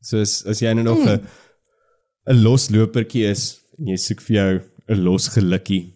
So 0.00 0.20
as 0.20 0.44
as 0.46 0.60
jy 0.60 0.72
nou 0.72 0.84
nog 0.84 0.98
'n 0.98 1.18
hmm. 1.18 1.26
'n 2.26 2.42
loslopertjie 2.42 3.24
is 3.24 3.61
jy 3.86 3.96
soek 3.98 4.20
vir 4.20 4.36
jou 4.36 4.60
'n 4.88 5.02
los 5.04 5.28
gelukkie 5.28 5.94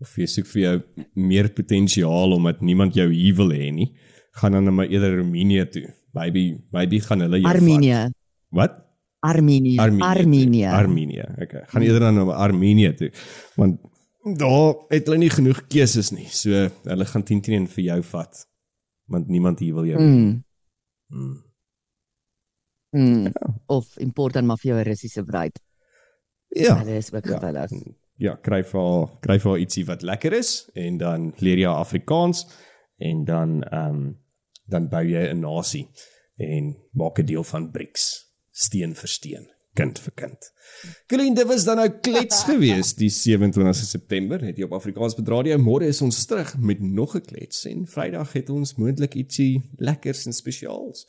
of 0.00 0.16
jy 0.18 0.26
soek 0.26 0.46
vir 0.46 0.62
jou 0.62 0.76
meer 1.14 1.48
potensiaal 1.48 2.32
omdat 2.36 2.60
niemand 2.60 2.94
jou 2.94 3.08
hier 3.10 3.34
wil 3.34 3.50
hê 3.50 3.70
nie, 3.72 3.94
gaan 4.40 4.52
dan 4.52 4.74
maar 4.74 4.90
eerder 4.90 5.16
Roemenië 5.16 5.66
toe. 5.70 5.86
Maybe 6.12 6.60
maybe 6.72 7.00
gaan 7.00 7.20
hulle 7.20 7.40
jou 7.40 7.50
Armenië. 7.50 8.10
Wat? 8.50 8.80
Armenië. 9.24 9.78
Armenië. 9.78 10.66
Armenië. 10.66 11.24
Okay. 11.42 11.62
Gaan 11.66 11.82
eerder 11.82 12.00
dan 12.00 12.14
na 12.14 12.32
Armenië 12.32 12.94
toe. 12.94 13.10
Want 13.56 13.80
daar 14.38 14.74
het 14.88 15.06
hulle 15.06 15.18
nie 15.18 15.30
genoeg 15.30 15.66
keuses 15.66 16.10
nie. 16.10 16.26
So 16.28 16.68
hulle 16.84 17.06
gaan 17.08 17.22
10 17.22 17.40
teen 17.40 17.68
vir 17.68 17.84
jou 17.84 18.02
vat. 18.02 18.44
Want 19.08 19.28
niemand 19.28 19.58
hier 19.58 19.74
wil 19.74 19.86
jou. 19.86 20.00
Mm. 20.00 20.44
Mm. 21.08 21.42
Mm. 22.90 23.22
Ja. 23.22 23.54
Of 23.66 23.96
import 23.98 24.32
dan 24.32 24.46
maar 24.46 24.60
vir 24.60 24.74
jou 24.74 24.82
Russiese 24.82 25.24
bruid. 25.24 25.60
Ja. 26.54 26.78
Dit 26.84 26.86
is 26.86 27.12
ook 27.12 27.26
gewillig. 27.26 27.70
Ja, 27.70 27.80
ja 28.16 28.34
kry 28.42 28.62
vir 28.64 29.08
kry 29.20 29.38
vir 29.42 29.58
ietsie 29.58 29.86
wat 29.86 30.02
lekker 30.02 30.32
is 30.32 30.70
en 30.74 30.98
dan 30.98 31.32
leer 31.42 31.58
jy 31.64 31.70
Afrikaans 31.70 32.46
en 33.02 33.24
dan 33.24 33.62
ehm 33.62 33.88
um, 33.94 34.04
dan 34.64 34.88
bou 34.88 35.02
jy 35.04 35.28
'n 35.28 35.40
nasie 35.40 35.90
en 36.36 36.76
maak 36.92 37.18
'n 37.18 37.26
deel 37.26 37.44
van 37.44 37.70
BRICS 37.70 38.04
steen 38.50 38.94
vir 38.94 39.08
steen 39.08 39.53
kind 39.74 39.98
vir 39.98 40.12
kind. 40.14 40.50
Colleen, 41.10 41.34
dit 41.34 41.46
was 41.46 41.64
dan 41.66 41.76
nou 41.76 41.88
klets 42.02 42.42
gewees 42.50 42.94
die 42.98 43.10
27 43.10 43.86
September 43.86 44.42
het 44.44 44.58
jy 44.58 44.68
op 44.68 44.76
Afrikaans 44.78 45.16
bedradio. 45.18 45.58
Môre 45.58 45.88
is 45.90 46.00
ons 46.04 46.20
terug 46.30 46.54
met 46.58 46.80
nog 46.80 47.16
'n 47.18 47.24
klets 47.26 47.64
en 47.70 47.86
Vrydag 47.86 48.32
het 48.32 48.50
ons 48.50 48.74
moontlik 48.78 49.14
ietsie 49.14 49.62
lekkers 49.78 50.26
en 50.26 50.32
spesiaals. 50.32 51.06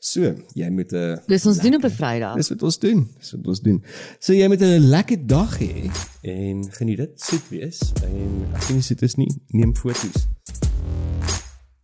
So, 0.00 0.34
jy 0.54 0.70
moet 0.70 0.92
'n 0.92 1.22
Dis 1.26 1.46
ons 1.46 1.56
lekker, 1.56 1.70
doen 1.70 1.80
op 1.80 1.90
'n 1.90 1.96
Vrydag. 1.96 2.36
Dis 2.36 2.48
wat 2.48 2.62
ons 2.62 2.78
doen. 2.78 3.08
Dis 3.18 3.32
wat 3.32 3.46
ons 3.46 3.60
doen. 3.60 3.82
So 4.18 4.32
jy 4.32 4.48
moet 4.48 4.62
'n 4.62 4.88
lekker 4.90 5.26
dag 5.26 5.58
hê 5.58 5.90
en 6.22 6.72
geniet 6.72 6.96
dit. 6.98 7.20
Soet 7.20 7.48
wees 7.48 7.80
en 8.02 8.46
as 8.54 8.68
jy 8.68 8.74
nie 8.74 8.82
soet 8.82 9.02
is 9.02 9.14
nie, 9.14 9.30
neem 9.48 9.76
foto's. 9.76 10.26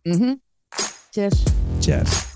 Mhm. 0.03 0.23
Mm 0.23 0.43
Cheers. 1.15 1.43
Cheers. 1.79 2.34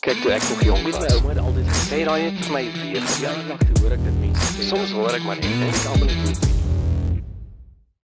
Kyk 0.00 0.22
toe 0.24 0.30
ek 0.32 0.44
nog 0.48 0.60
jong 0.64 0.84
was, 0.86 0.96
my 0.96 1.08
ouma 1.12 1.28
het 1.28 1.38
altyd 1.38 1.66
gesê 1.68 1.96
daai 2.08 2.22
het 2.24 2.38
vir 2.40 2.54
my 2.54 2.62
weer 2.72 3.02
verjaardag 3.04 3.64
hoor 3.82 3.96
ek 3.98 4.06
dit 4.06 4.14
mense 4.22 4.46
sê. 4.54 4.68
Soms 4.70 4.94
hoor 4.96 5.18
ek 5.18 5.26
maar 5.28 5.42
net 5.42 5.50
en 5.50 5.66
ek 5.66 5.82
almal 5.92 6.14
het 6.14 6.59